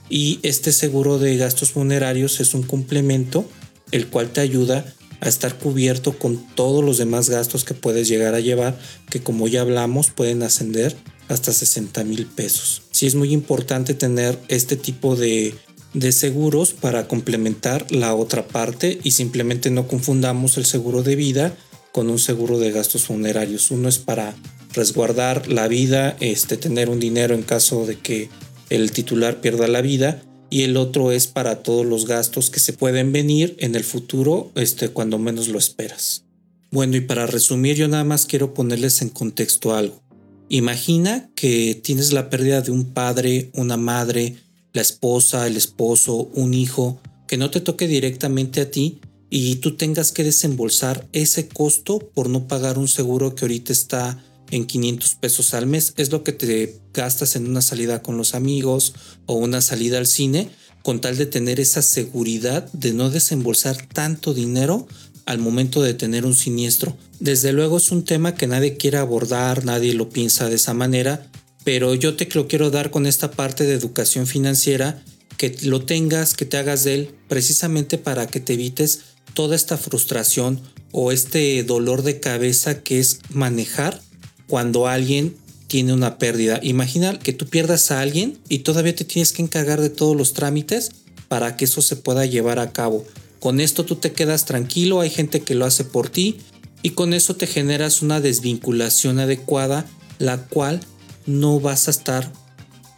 y 0.08 0.38
este 0.42 0.72
seguro 0.72 1.18
de 1.18 1.36
gastos 1.36 1.72
funerarios 1.72 2.40
es 2.40 2.54
un 2.54 2.62
complemento 2.62 3.48
el 3.92 4.08
cual 4.08 4.30
te 4.30 4.40
ayuda 4.40 4.84
a 5.20 5.28
estar 5.28 5.58
cubierto 5.58 6.18
con 6.18 6.44
todos 6.54 6.84
los 6.84 6.98
demás 6.98 7.30
gastos 7.30 7.64
que 7.64 7.74
puedes 7.74 8.08
llegar 8.08 8.34
a 8.34 8.40
llevar 8.40 8.78
que 9.10 9.22
como 9.22 9.48
ya 9.48 9.62
hablamos 9.62 10.10
pueden 10.10 10.42
ascender 10.42 10.96
hasta 11.28 11.52
60 11.52 12.04
mil 12.04 12.26
pesos. 12.26 12.82
Sí 12.90 13.06
es 13.06 13.14
muy 13.14 13.32
importante 13.32 13.94
tener 13.94 14.38
este 14.48 14.76
tipo 14.76 15.16
de, 15.16 15.54
de 15.94 16.12
seguros 16.12 16.72
para 16.72 17.08
complementar 17.08 17.90
la 17.90 18.14
otra 18.14 18.46
parte 18.46 18.98
y 19.02 19.12
simplemente 19.12 19.70
no 19.70 19.88
confundamos 19.88 20.56
el 20.56 20.66
seguro 20.66 21.02
de 21.02 21.16
vida 21.16 21.56
con 21.92 22.10
un 22.10 22.18
seguro 22.18 22.58
de 22.58 22.70
gastos 22.70 23.04
funerarios. 23.04 23.70
Uno 23.70 23.88
es 23.88 23.98
para 23.98 24.34
resguardar 24.74 25.48
la 25.48 25.66
vida, 25.66 26.16
este, 26.20 26.58
tener 26.58 26.90
un 26.90 27.00
dinero 27.00 27.34
en 27.34 27.42
caso 27.42 27.86
de 27.86 27.98
que 27.98 28.28
el 28.70 28.92
titular 28.92 29.40
pierda 29.40 29.68
la 29.68 29.80
vida 29.80 30.22
y 30.50 30.62
el 30.62 30.76
otro 30.76 31.12
es 31.12 31.26
para 31.26 31.62
todos 31.62 31.84
los 31.84 32.06
gastos 32.06 32.50
que 32.50 32.60
se 32.60 32.72
pueden 32.72 33.12
venir 33.12 33.56
en 33.58 33.74
el 33.74 33.84
futuro 33.84 34.50
este, 34.54 34.88
cuando 34.88 35.18
menos 35.18 35.48
lo 35.48 35.58
esperas. 35.58 36.24
Bueno, 36.70 36.96
y 36.96 37.00
para 37.00 37.26
resumir, 37.26 37.76
yo 37.76 37.88
nada 37.88 38.04
más 38.04 38.26
quiero 38.26 38.54
ponerles 38.54 39.02
en 39.02 39.08
contexto 39.08 39.74
algo. 39.74 40.02
Imagina 40.48 41.30
que 41.34 41.74
tienes 41.82 42.12
la 42.12 42.30
pérdida 42.30 42.60
de 42.60 42.70
un 42.70 42.92
padre, 42.92 43.50
una 43.54 43.76
madre, 43.76 44.36
la 44.72 44.82
esposa, 44.82 45.46
el 45.46 45.56
esposo, 45.56 46.30
un 46.34 46.54
hijo, 46.54 47.00
que 47.26 47.36
no 47.36 47.50
te 47.50 47.60
toque 47.60 47.88
directamente 47.88 48.60
a 48.60 48.70
ti 48.70 49.00
y 49.30 49.56
tú 49.56 49.76
tengas 49.76 50.12
que 50.12 50.22
desembolsar 50.22 51.06
ese 51.12 51.48
costo 51.48 51.98
por 51.98 52.28
no 52.28 52.46
pagar 52.46 52.78
un 52.78 52.86
seguro 52.86 53.34
que 53.34 53.44
ahorita 53.44 53.72
está 53.72 54.22
en 54.50 54.66
500 54.66 55.14
pesos 55.16 55.54
al 55.54 55.66
mes. 55.66 55.92
Es 55.96 56.10
lo 56.10 56.24
que 56.24 56.32
te 56.32 56.78
gastas 56.92 57.36
en 57.36 57.48
una 57.48 57.62
salida 57.62 58.02
con 58.02 58.16
los 58.16 58.34
amigos 58.34 58.94
o 59.26 59.34
una 59.34 59.60
salida 59.60 59.98
al 59.98 60.06
cine 60.06 60.50
con 60.86 61.00
tal 61.00 61.16
de 61.16 61.26
tener 61.26 61.58
esa 61.58 61.82
seguridad 61.82 62.70
de 62.72 62.92
no 62.92 63.10
desembolsar 63.10 63.76
tanto 63.92 64.34
dinero 64.34 64.86
al 65.24 65.38
momento 65.40 65.82
de 65.82 65.94
tener 65.94 66.24
un 66.24 66.36
siniestro. 66.36 66.96
Desde 67.18 67.52
luego 67.52 67.78
es 67.78 67.90
un 67.90 68.04
tema 68.04 68.36
que 68.36 68.46
nadie 68.46 68.76
quiere 68.76 68.98
abordar, 68.98 69.64
nadie 69.64 69.94
lo 69.94 70.10
piensa 70.10 70.48
de 70.48 70.54
esa 70.54 70.74
manera, 70.74 71.28
pero 71.64 71.96
yo 71.96 72.14
te 72.14 72.28
lo 72.32 72.46
quiero 72.46 72.70
dar 72.70 72.92
con 72.92 73.06
esta 73.06 73.32
parte 73.32 73.64
de 73.64 73.74
educación 73.74 74.28
financiera, 74.28 75.02
que 75.36 75.56
lo 75.62 75.84
tengas, 75.84 76.34
que 76.34 76.44
te 76.44 76.56
hagas 76.56 76.84
de 76.84 76.94
él, 76.94 77.14
precisamente 77.26 77.98
para 77.98 78.28
que 78.28 78.38
te 78.38 78.52
evites 78.52 79.00
toda 79.34 79.56
esta 79.56 79.76
frustración 79.76 80.60
o 80.92 81.10
este 81.10 81.64
dolor 81.64 82.02
de 82.02 82.20
cabeza 82.20 82.84
que 82.84 83.00
es 83.00 83.18
manejar 83.30 84.00
cuando 84.46 84.86
alguien 84.86 85.36
tiene 85.66 85.92
una 85.92 86.18
pérdida. 86.18 86.60
Imagina 86.62 87.18
que 87.18 87.32
tú 87.32 87.46
pierdas 87.46 87.90
a 87.90 88.00
alguien 88.00 88.38
y 88.48 88.60
todavía 88.60 88.94
te 88.94 89.04
tienes 89.04 89.32
que 89.32 89.42
encargar 89.42 89.80
de 89.80 89.90
todos 89.90 90.16
los 90.16 90.32
trámites 90.32 90.92
para 91.28 91.56
que 91.56 91.64
eso 91.64 91.82
se 91.82 91.96
pueda 91.96 92.24
llevar 92.26 92.58
a 92.58 92.72
cabo. 92.72 93.04
Con 93.40 93.60
esto 93.60 93.84
tú 93.84 93.96
te 93.96 94.12
quedas 94.12 94.44
tranquilo, 94.44 95.00
hay 95.00 95.10
gente 95.10 95.40
que 95.40 95.54
lo 95.54 95.66
hace 95.66 95.84
por 95.84 96.08
ti 96.08 96.38
y 96.82 96.90
con 96.90 97.12
eso 97.12 97.36
te 97.36 97.46
generas 97.46 98.02
una 98.02 98.20
desvinculación 98.20 99.18
adecuada, 99.18 99.86
la 100.18 100.38
cual 100.46 100.80
no 101.26 101.60
vas 101.60 101.88
a 101.88 101.90
estar 101.90 102.32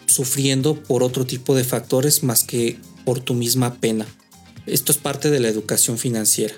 sufriendo 0.06 0.82
por 0.82 1.02
otro 1.02 1.26
tipo 1.26 1.54
de 1.54 1.64
factores 1.64 2.22
más 2.22 2.44
que 2.44 2.78
por 3.04 3.20
tu 3.20 3.34
misma 3.34 3.76
pena. 3.76 4.06
Esto 4.66 4.92
es 4.92 4.98
parte 4.98 5.30
de 5.30 5.40
la 5.40 5.48
educación 5.48 5.98
financiera. 5.98 6.54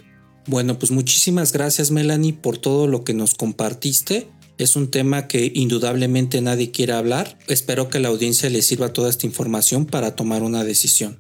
Bueno, 0.46 0.79
pues 0.79 0.90
muchísimas 0.90 1.53
gracias 1.53 1.90
Melanie 1.90 2.33
por 2.33 2.59
todo 2.59 2.87
lo 2.87 3.05
que 3.05 3.14
nos 3.14 3.35
compartiste. 3.35 4.29
Es 4.60 4.76
un 4.76 4.90
tema 4.90 5.26
que 5.26 5.50
indudablemente 5.54 6.42
nadie 6.42 6.70
quiere 6.70 6.92
hablar. 6.92 7.38
Espero 7.46 7.88
que 7.88 7.98
la 7.98 8.08
audiencia 8.08 8.50
le 8.50 8.60
sirva 8.60 8.92
toda 8.92 9.08
esta 9.08 9.24
información 9.24 9.86
para 9.86 10.14
tomar 10.14 10.42
una 10.42 10.64
decisión. 10.64 11.18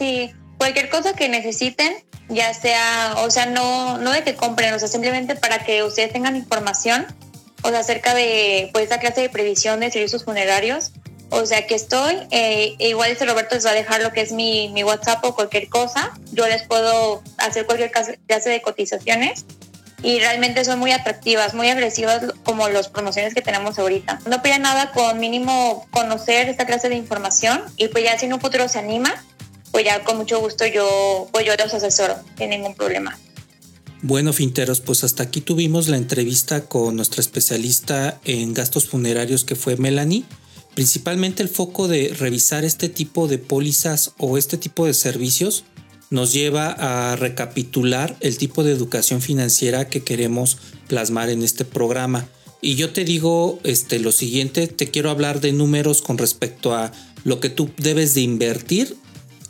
Sí, 0.00 0.30
cualquier 0.56 0.88
cosa 0.88 1.12
que 1.12 1.28
necesiten, 1.28 1.92
ya 2.30 2.54
sea, 2.54 3.16
o 3.18 3.30
sea, 3.30 3.44
no, 3.44 3.98
no 3.98 4.10
de 4.10 4.24
que 4.24 4.36
compren, 4.36 4.72
o 4.72 4.78
sea, 4.78 4.88
simplemente 4.88 5.36
para 5.36 5.66
que 5.66 5.82
ustedes 5.82 6.14
tengan 6.14 6.34
información, 6.34 7.04
o 7.62 7.68
sea, 7.68 7.80
acerca 7.80 8.14
de 8.14 8.70
pues 8.72 8.84
esta 8.84 8.98
clase 9.00 9.20
de 9.20 9.28
previsión 9.28 9.80
de 9.80 9.90
servicios 9.90 10.24
funerarios. 10.24 10.92
O 11.28 11.44
sea, 11.44 11.66
que 11.66 11.74
estoy. 11.74 12.14
Eh, 12.30 12.74
igual 12.78 13.10
este 13.10 13.26
Roberto 13.26 13.54
les 13.54 13.66
va 13.66 13.72
a 13.72 13.74
dejar 13.74 14.00
lo 14.00 14.14
que 14.14 14.22
es 14.22 14.32
mi, 14.32 14.70
mi 14.70 14.82
WhatsApp 14.82 15.22
o 15.26 15.34
cualquier 15.34 15.68
cosa. 15.68 16.18
Yo 16.32 16.48
les 16.48 16.62
puedo 16.62 17.22
hacer 17.36 17.66
cualquier 17.66 17.90
clase 17.90 18.48
de 18.48 18.62
cotizaciones 18.62 19.44
y 20.02 20.18
realmente 20.18 20.64
son 20.64 20.78
muy 20.78 20.92
atractivas, 20.92 21.54
muy 21.54 21.68
agresivas 21.68 22.22
como 22.44 22.68
las 22.68 22.88
promociones 22.88 23.34
que 23.34 23.42
tenemos 23.42 23.78
ahorita. 23.78 24.20
No 24.28 24.42
pide 24.42 24.58
nada 24.58 24.92
con 24.92 25.18
mínimo 25.18 25.86
conocer 25.90 26.48
esta 26.48 26.66
clase 26.66 26.88
de 26.88 26.96
información 26.96 27.62
y 27.76 27.88
pues 27.88 28.04
ya 28.04 28.18
si 28.18 28.26
en 28.26 28.34
un 28.34 28.40
futuro 28.40 28.68
se 28.68 28.78
anima, 28.78 29.12
pues 29.72 29.84
ya 29.84 30.04
con 30.04 30.16
mucho 30.16 30.40
gusto 30.40 30.66
yo, 30.66 31.28
pues 31.32 31.46
yo 31.46 31.52
los 31.58 31.74
asesoro, 31.74 32.16
sin 32.36 32.50
ningún 32.50 32.74
problema. 32.74 33.18
Bueno, 34.00 34.32
finteros, 34.32 34.80
pues 34.80 35.02
hasta 35.02 35.24
aquí 35.24 35.40
tuvimos 35.40 35.88
la 35.88 35.96
entrevista 35.96 36.66
con 36.66 36.94
nuestra 36.94 37.20
especialista 37.20 38.20
en 38.24 38.54
gastos 38.54 38.86
funerarios 38.86 39.44
que 39.44 39.56
fue 39.56 39.76
Melanie. 39.76 40.24
Principalmente 40.74 41.42
el 41.42 41.48
foco 41.48 41.88
de 41.88 42.14
revisar 42.16 42.64
este 42.64 42.88
tipo 42.88 43.26
de 43.26 43.38
pólizas 43.38 44.12
o 44.16 44.38
este 44.38 44.56
tipo 44.56 44.86
de 44.86 44.94
servicios 44.94 45.64
nos 46.10 46.32
lleva 46.32 46.70
a 46.70 47.16
recapitular 47.16 48.16
el 48.20 48.38
tipo 48.38 48.64
de 48.64 48.72
educación 48.72 49.20
financiera 49.20 49.88
que 49.88 50.02
queremos 50.02 50.58
plasmar 50.86 51.30
en 51.30 51.42
este 51.42 51.64
programa. 51.64 52.28
Y 52.60 52.74
yo 52.74 52.90
te 52.90 53.04
digo 53.04 53.60
este, 53.62 53.98
lo 53.98 54.10
siguiente, 54.10 54.66
te 54.66 54.90
quiero 54.90 55.10
hablar 55.10 55.40
de 55.40 55.52
números 55.52 56.02
con 56.02 56.18
respecto 56.18 56.74
a 56.74 56.92
lo 57.24 57.40
que 57.40 57.50
tú 57.50 57.70
debes 57.76 58.14
de 58.14 58.22
invertir, 58.22 58.96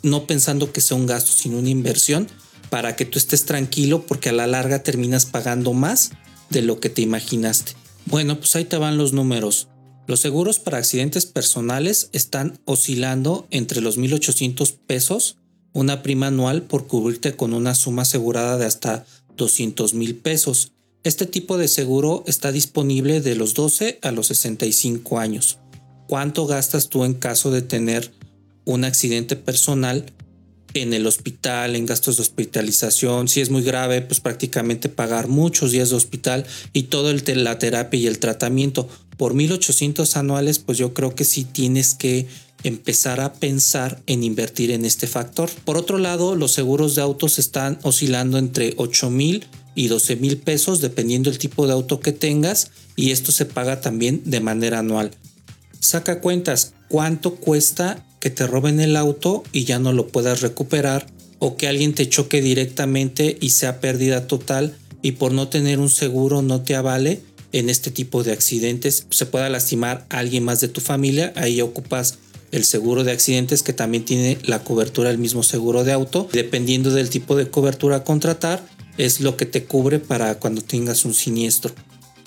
no 0.03 0.27
pensando 0.27 0.71
que 0.71 0.81
sea 0.81 0.97
un 0.97 1.07
gasto, 1.07 1.31
sino 1.31 1.59
una 1.59 1.69
inversión 1.69 2.27
para 2.69 2.95
que 2.95 3.05
tú 3.05 3.17
estés 3.17 3.45
tranquilo 3.45 4.05
porque 4.05 4.29
a 4.29 4.33
la 4.33 4.47
larga 4.47 4.83
terminas 4.83 5.25
pagando 5.25 5.73
más 5.73 6.11
de 6.49 6.61
lo 6.61 6.79
que 6.79 6.89
te 6.89 7.01
imaginaste. 7.01 7.73
Bueno, 8.05 8.37
pues 8.39 8.55
ahí 8.55 8.65
te 8.65 8.77
van 8.77 8.97
los 8.97 9.13
números. 9.13 9.67
Los 10.07 10.21
seguros 10.21 10.59
para 10.59 10.79
accidentes 10.79 11.25
personales 11.25 12.09
están 12.13 12.59
oscilando 12.65 13.47
entre 13.51 13.81
los 13.81 13.99
1.800 13.99 14.75
pesos, 14.87 15.37
una 15.79 16.03
prima 16.03 16.27
anual 16.27 16.63
por 16.63 16.87
cubrirte 16.87 17.35
con 17.35 17.53
una 17.53 17.73
suma 17.73 18.01
asegurada 18.01 18.57
de 18.57 18.65
hasta 18.65 19.05
200 19.37 19.93
mil 19.93 20.15
pesos. 20.15 20.73
Este 21.03 21.25
tipo 21.25 21.57
de 21.57 21.67
seguro 21.67 22.23
está 22.27 22.51
disponible 22.51 23.21
de 23.21 23.35
los 23.35 23.53
12 23.53 23.99
a 24.01 24.11
los 24.11 24.27
65 24.27 25.19
años. 25.19 25.57
¿Cuánto 26.07 26.45
gastas 26.47 26.89
tú 26.89 27.05
en 27.05 27.13
caso 27.13 27.51
de 27.51 27.61
tener 27.61 28.11
un 28.65 28.83
accidente 28.83 29.35
personal 29.35 30.05
en 30.73 30.93
el 30.93 31.07
hospital, 31.07 31.75
en 31.75 31.85
gastos 31.85 32.17
de 32.17 32.21
hospitalización. 32.21 33.27
Si 33.27 33.41
es 33.41 33.49
muy 33.49 33.63
grave, 33.63 34.01
pues 34.01 34.19
prácticamente 34.19 34.89
pagar 34.89 35.27
muchos 35.27 35.71
días 35.71 35.89
de 35.89 35.95
hospital 35.95 36.45
y 36.73 36.83
todo 36.83 37.09
el 37.09 37.23
la 37.43 37.57
terapia 37.57 37.99
y 37.99 38.07
el 38.07 38.19
tratamiento 38.19 38.87
por 39.17 39.33
1800 39.33 40.15
anuales, 40.17 40.59
pues 40.59 40.77
yo 40.77 40.93
creo 40.93 41.15
que 41.15 41.25
sí 41.25 41.43
tienes 41.43 41.95
que 41.95 42.27
empezar 42.63 43.19
a 43.21 43.33
pensar 43.33 44.01
en 44.05 44.23
invertir 44.23 44.71
en 44.71 44.85
este 44.85 45.07
factor. 45.07 45.49
Por 45.65 45.77
otro 45.77 45.97
lado, 45.97 46.35
los 46.35 46.51
seguros 46.51 46.95
de 46.95 47.01
autos 47.01 47.39
están 47.39 47.79
oscilando 47.83 48.37
entre 48.37 48.73
8 48.77 49.09
mil 49.09 49.45
y 49.75 49.87
12 49.87 50.17
mil 50.17 50.37
pesos 50.37 50.81
dependiendo 50.81 51.29
del 51.29 51.39
tipo 51.39 51.65
de 51.65 51.73
auto 51.73 51.99
que 51.99 52.11
tengas 52.11 52.71
y 52.95 53.11
esto 53.11 53.31
se 53.31 53.45
paga 53.45 53.81
también 53.81 54.21
de 54.25 54.41
manera 54.41 54.79
anual. 54.79 55.11
Saca 55.79 56.19
cuentas, 56.19 56.73
¿cuánto 56.89 57.35
cuesta 57.35 58.05
que 58.19 58.29
te 58.29 58.45
roben 58.45 58.79
el 58.79 58.97
auto 58.97 59.43
y 59.53 59.63
ya 59.63 59.79
no 59.79 59.93
lo 59.93 60.07
puedas 60.07 60.41
recuperar 60.41 61.07
o 61.39 61.55
que 61.55 61.67
alguien 61.67 61.93
te 61.93 62.09
choque 62.09 62.41
directamente 62.41 63.37
y 63.39 63.51
sea 63.51 63.79
pérdida 63.79 64.27
total 64.27 64.75
y 65.01 65.13
por 65.13 65.31
no 65.31 65.47
tener 65.47 65.79
un 65.79 65.89
seguro 65.89 66.41
no 66.41 66.61
te 66.61 66.75
avale 66.75 67.21
en 67.53 67.69
este 67.69 67.89
tipo 67.91 68.23
de 68.23 68.33
accidentes 68.33 69.07
se 69.09 69.25
pueda 69.25 69.49
lastimar 69.49 70.05
a 70.09 70.19
alguien 70.19 70.43
más 70.43 70.59
de 70.59 70.67
tu 70.67 70.81
familia 70.81 71.31
ahí 71.37 71.61
ocupas 71.61 72.19
el 72.51 72.63
seguro 72.65 73.03
de 73.03 73.11
accidentes 73.11 73.63
que 73.63 73.73
también 73.73 74.05
tiene 74.05 74.37
la 74.43 74.63
cobertura 74.63 75.09
del 75.09 75.17
mismo 75.17 75.43
seguro 75.43 75.83
de 75.83 75.91
auto 75.91 76.27
dependiendo 76.31 76.91
del 76.91 77.09
tipo 77.09 77.35
de 77.35 77.49
cobertura 77.49 77.97
a 77.97 78.03
contratar 78.03 78.63
es 78.97 79.21
lo 79.21 79.37
que 79.37 79.45
te 79.45 79.65
cubre 79.65 79.99
para 79.99 80.39
cuando 80.39 80.61
tengas 80.61 81.05
un 81.05 81.13
siniestro 81.13 81.73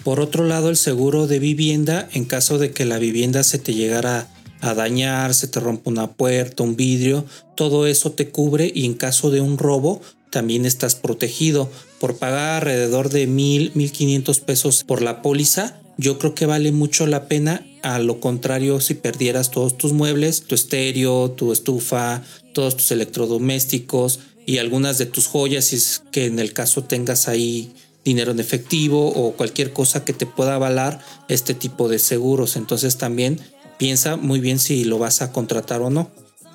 por 0.05 0.21
otro 0.21 0.45
lado 0.45 0.69
el 0.69 0.77
seguro 0.77 1.27
de 1.27 1.39
vivienda 1.39 2.09
en 2.13 2.25
caso 2.25 2.59
de 2.59 2.73
que 2.73 2.85
la 2.85 2.99
vivienda 2.99 3.43
se 3.45 3.59
te 3.59 3.75
llegara 3.75 4.29
a 4.61 4.75
dañar, 4.75 5.35
se 5.35 5.49
te 5.49 5.61
rompe 5.61 5.91
una 5.91 6.13
puerta, 6.13 6.63
un 6.63 6.77
vidrio, 6.77 7.25
todo 7.57 7.87
eso 7.87 8.13
te 8.13 8.31
cubre 8.31 8.71
y 8.73 8.87
en 8.87 8.95
caso 8.95 9.31
de 9.31 9.41
un 9.41 9.59
robo 9.59 10.01
también 10.31 10.65
estás 10.65 10.95
protegido. 10.95 11.71
Por 12.01 12.17
pagar 12.17 12.63
alrededor 12.63 13.11
de 13.11 13.27
mil, 13.27 13.73
mil 13.75 13.93
quinientos 13.93 14.41
pesos 14.41 14.83
por 14.85 15.03
la 15.03 15.21
póliza, 15.21 15.81
yo 15.99 16.19
creo 16.19 16.35
que 16.35 16.47
vale 16.47 16.73
mucho 16.73 17.07
la 17.07 17.27
pena. 17.27 17.67
A 17.83 17.99
lo 17.99 18.21
contrario, 18.21 18.81
si 18.81 18.95
perdieras 18.95 19.51
todos 19.51 19.77
tus 19.77 19.93
muebles, 19.93 20.43
tu 20.43 20.55
estéreo, 20.55 21.33
tu 21.33 21.53
estufa, 21.53 22.23
todos 22.55 22.77
tus 22.77 22.91
electrodomésticos 22.93 24.21
y 24.47 24.59
algunas 24.59 24.99
de 24.99 25.07
tus 25.07 25.27
joyas, 25.27 25.67
si 25.67 25.77
es 25.77 26.03
que 26.13 26.27
en 26.27 26.39
el 26.39 26.53
caso 26.53 26.85
tengas 26.85 27.29
ahí 27.29 27.73
dinero 28.05 28.33
en 28.33 28.41
efectivo 28.41 29.09
o 29.09 29.33
cualquier 29.33 29.73
cosa 29.73 30.05
que 30.05 30.13
te 30.13 30.27
pueda 30.27 30.55
avalar 30.55 31.01
este 31.29 31.55
tipo 31.55 31.89
de 31.89 31.99
seguros. 31.99 32.57
Entonces 32.57 32.99
también 32.99 33.41
piensa 33.79 34.17
muy 34.17 34.41
bien 34.41 34.59
si 34.59 34.85
lo 34.85 34.99
vas 34.99 35.23
a 35.23 35.33
contratar 35.33 35.83
o 35.83 35.91
no. 35.91 36.11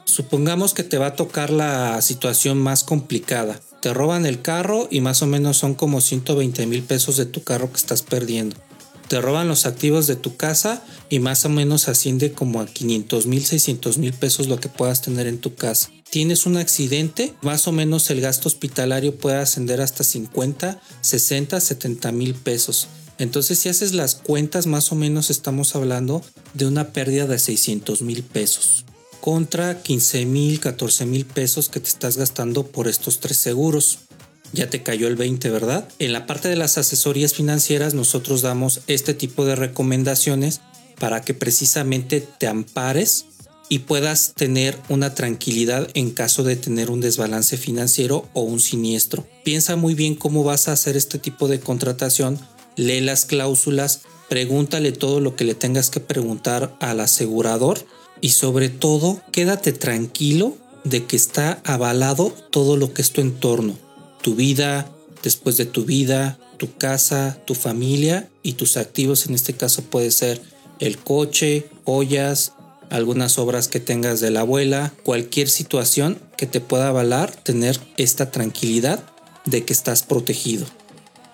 Supongamos 0.05 0.73
que 0.73 0.83
te 0.83 0.97
va 0.97 1.07
a 1.07 1.15
tocar 1.15 1.49
la 1.49 2.01
situación 2.01 2.57
más 2.57 2.83
complicada. 2.83 3.59
Te 3.81 3.93
roban 3.93 4.25
el 4.25 4.41
carro 4.41 4.87
y 4.89 5.01
más 5.01 5.21
o 5.21 5.27
menos 5.27 5.57
son 5.57 5.75
como 5.75 6.01
120 6.01 6.65
mil 6.67 6.83
pesos 6.83 7.17
de 7.17 7.25
tu 7.25 7.43
carro 7.43 7.69
que 7.69 7.77
estás 7.77 8.01
perdiendo. 8.03 8.55
Te 9.07 9.21
roban 9.21 9.47
los 9.47 9.65
activos 9.65 10.05
de 10.07 10.15
tu 10.15 10.35
casa 10.35 10.83
y 11.09 11.19
más 11.19 11.45
o 11.45 11.49
menos 11.49 11.87
asciende 11.87 12.33
como 12.33 12.59
a 12.59 12.65
500 12.65 13.25
mil, 13.25 13.45
600 13.45 13.97
mil 13.97 14.13
pesos 14.13 14.47
lo 14.47 14.59
que 14.59 14.69
puedas 14.69 15.01
tener 15.01 15.27
en 15.27 15.39
tu 15.39 15.55
casa. 15.55 15.89
Tienes 16.09 16.45
un 16.45 16.57
accidente, 16.57 17.33
más 17.41 17.67
o 17.67 17.71
menos 17.71 18.09
el 18.09 18.21
gasto 18.21 18.47
hospitalario 18.47 19.15
puede 19.15 19.37
ascender 19.37 19.81
hasta 19.81 20.03
50, 20.03 20.81
60, 21.01 21.59
70 21.59 22.11
mil 22.11 22.33
pesos. 22.35 22.87
Entonces, 23.17 23.59
si 23.59 23.69
haces 23.69 23.93
las 23.93 24.15
cuentas, 24.15 24.67
más 24.67 24.91
o 24.91 24.95
menos 24.95 25.29
estamos 25.29 25.75
hablando 25.75 26.21
de 26.53 26.67
una 26.67 26.93
pérdida 26.93 27.27
de 27.27 27.39
600 27.39 28.01
mil 28.01 28.23
pesos 28.23 28.85
contra 29.27 29.81
15 29.81 30.25
mil, 30.25 30.59
14 30.61 31.05
mil 31.05 31.25
pesos 31.25 31.67
que 31.67 31.81
te 31.81 31.89
estás 31.89 32.15
gastando 32.15 32.65
por 32.65 32.87
estos 32.87 33.19
tres 33.19 33.37
seguros. 33.37 33.99
Ya 34.53 34.69
te 34.69 34.83
cayó 34.83 35.07
el 35.07 35.15
20, 35.15 35.49
¿verdad? 35.49 35.87
En 35.99 36.13
la 36.13 36.25
parte 36.25 36.49
de 36.49 36.55
las 36.55 36.77
asesorías 36.77 37.33
financieras 37.33 37.93
nosotros 37.93 38.41
damos 38.41 38.81
este 38.87 39.13
tipo 39.13 39.45
de 39.45 39.55
recomendaciones 39.55 40.61
para 40.99 41.21
que 41.21 41.33
precisamente 41.33 42.21
te 42.21 42.47
ampares 42.47 43.25
y 43.69 43.79
puedas 43.79 44.33
tener 44.33 44.77
una 44.89 45.13
tranquilidad 45.13 45.89
en 45.93 46.11
caso 46.11 46.43
de 46.43 46.55
tener 46.55 46.89
un 46.89 47.01
desbalance 47.01 47.57
financiero 47.57 48.29
o 48.33 48.41
un 48.41 48.59
siniestro. 48.59 49.27
Piensa 49.43 49.75
muy 49.75 49.93
bien 49.93 50.15
cómo 50.15 50.43
vas 50.43 50.67
a 50.67 50.71
hacer 50.71 50.95
este 50.95 51.19
tipo 51.19 51.47
de 51.47 51.59
contratación 51.59 52.39
lee 52.77 53.01
las 53.01 53.25
cláusulas, 53.25 54.01
pregúntale 54.29 54.93
todo 54.93 55.19
lo 55.19 55.35
que 55.35 55.43
le 55.43 55.55
tengas 55.55 55.89
que 55.89 55.99
preguntar 55.99 56.75
al 56.79 57.01
asegurador 57.01 57.79
y 58.21 58.29
sobre 58.29 58.69
todo 58.69 59.19
quédate 59.31 59.73
tranquilo 59.73 60.55
de 60.83 61.05
que 61.05 61.17
está 61.17 61.59
avalado 61.65 62.33
todo 62.51 62.77
lo 62.77 62.93
que 62.93 63.01
es 63.01 63.11
tu 63.11 63.19
entorno, 63.19 63.77
tu 64.21 64.35
vida, 64.35 64.91
después 65.23 65.57
de 65.57 65.65
tu 65.65 65.85
vida, 65.85 66.39
tu 66.57 66.75
casa, 66.77 67.37
tu 67.45 67.55
familia 67.55 68.29
y 68.43 68.53
tus 68.53 68.77
activos, 68.77 69.25
en 69.27 69.35
este 69.35 69.53
caso 69.53 69.83
puede 69.83 70.11
ser 70.11 70.41
el 70.79 70.97
coche, 70.97 71.69
ollas, 71.85 72.53
algunas 72.89 73.37
obras 73.37 73.67
que 73.67 73.79
tengas 73.79 74.19
de 74.19 74.31
la 74.31 74.41
abuela, 74.41 74.93
cualquier 75.03 75.49
situación 75.49 76.19
que 76.37 76.45
te 76.45 76.61
pueda 76.61 76.89
avalar 76.89 77.31
tener 77.31 77.79
esta 77.97 78.31
tranquilidad 78.31 79.03
de 79.45 79.65
que 79.65 79.73
estás 79.73 80.03
protegido. 80.03 80.65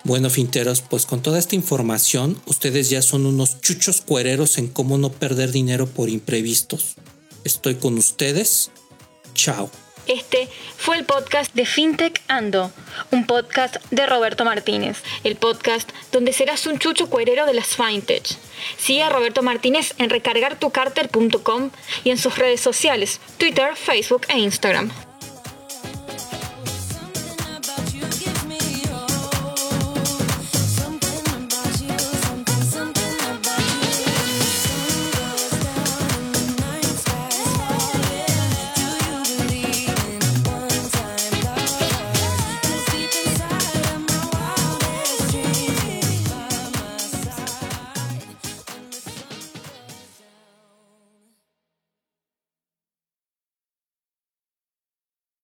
Bueno, 0.04 0.28
finteros, 0.28 0.82
pues 0.82 1.06
con 1.06 1.22
toda 1.22 1.38
esta 1.38 1.54
información, 1.54 2.38
ustedes 2.46 2.90
ya 2.90 3.00
son 3.00 3.24
unos 3.24 3.60
chuchos 3.60 4.02
cuereros 4.02 4.58
en 4.58 4.68
cómo 4.68 4.98
no 4.98 5.10
perder 5.10 5.50
dinero 5.50 5.86
por 5.86 6.10
imprevistos. 6.10 6.96
Estoy 7.44 7.76
con 7.76 7.96
ustedes. 7.96 8.70
Chao. 9.34 9.70
Este 10.06 10.48
fue 10.76 10.96
el 10.96 11.04
podcast 11.04 11.54
de 11.54 11.64
FinTech 11.64 12.20
Ando, 12.28 12.70
un 13.10 13.26
podcast 13.26 13.76
de 13.90 14.06
Roberto 14.06 14.44
Martínez, 14.44 15.02
el 15.24 15.36
podcast 15.36 15.90
donde 16.12 16.32
serás 16.32 16.66
un 16.66 16.78
chucho 16.78 17.08
cuerero 17.08 17.46
de 17.46 17.54
las 17.54 17.76
FinTech. 17.76 18.24
Sigue 18.76 19.02
a 19.02 19.08
Roberto 19.08 19.42
Martínez 19.42 19.94
en 19.98 20.10
recargartucarter.com 20.10 21.70
y 22.04 22.10
en 22.10 22.18
sus 22.18 22.36
redes 22.36 22.60
sociales, 22.60 23.20
Twitter, 23.38 23.76
Facebook 23.76 24.26
e 24.28 24.38
Instagram. 24.38 24.90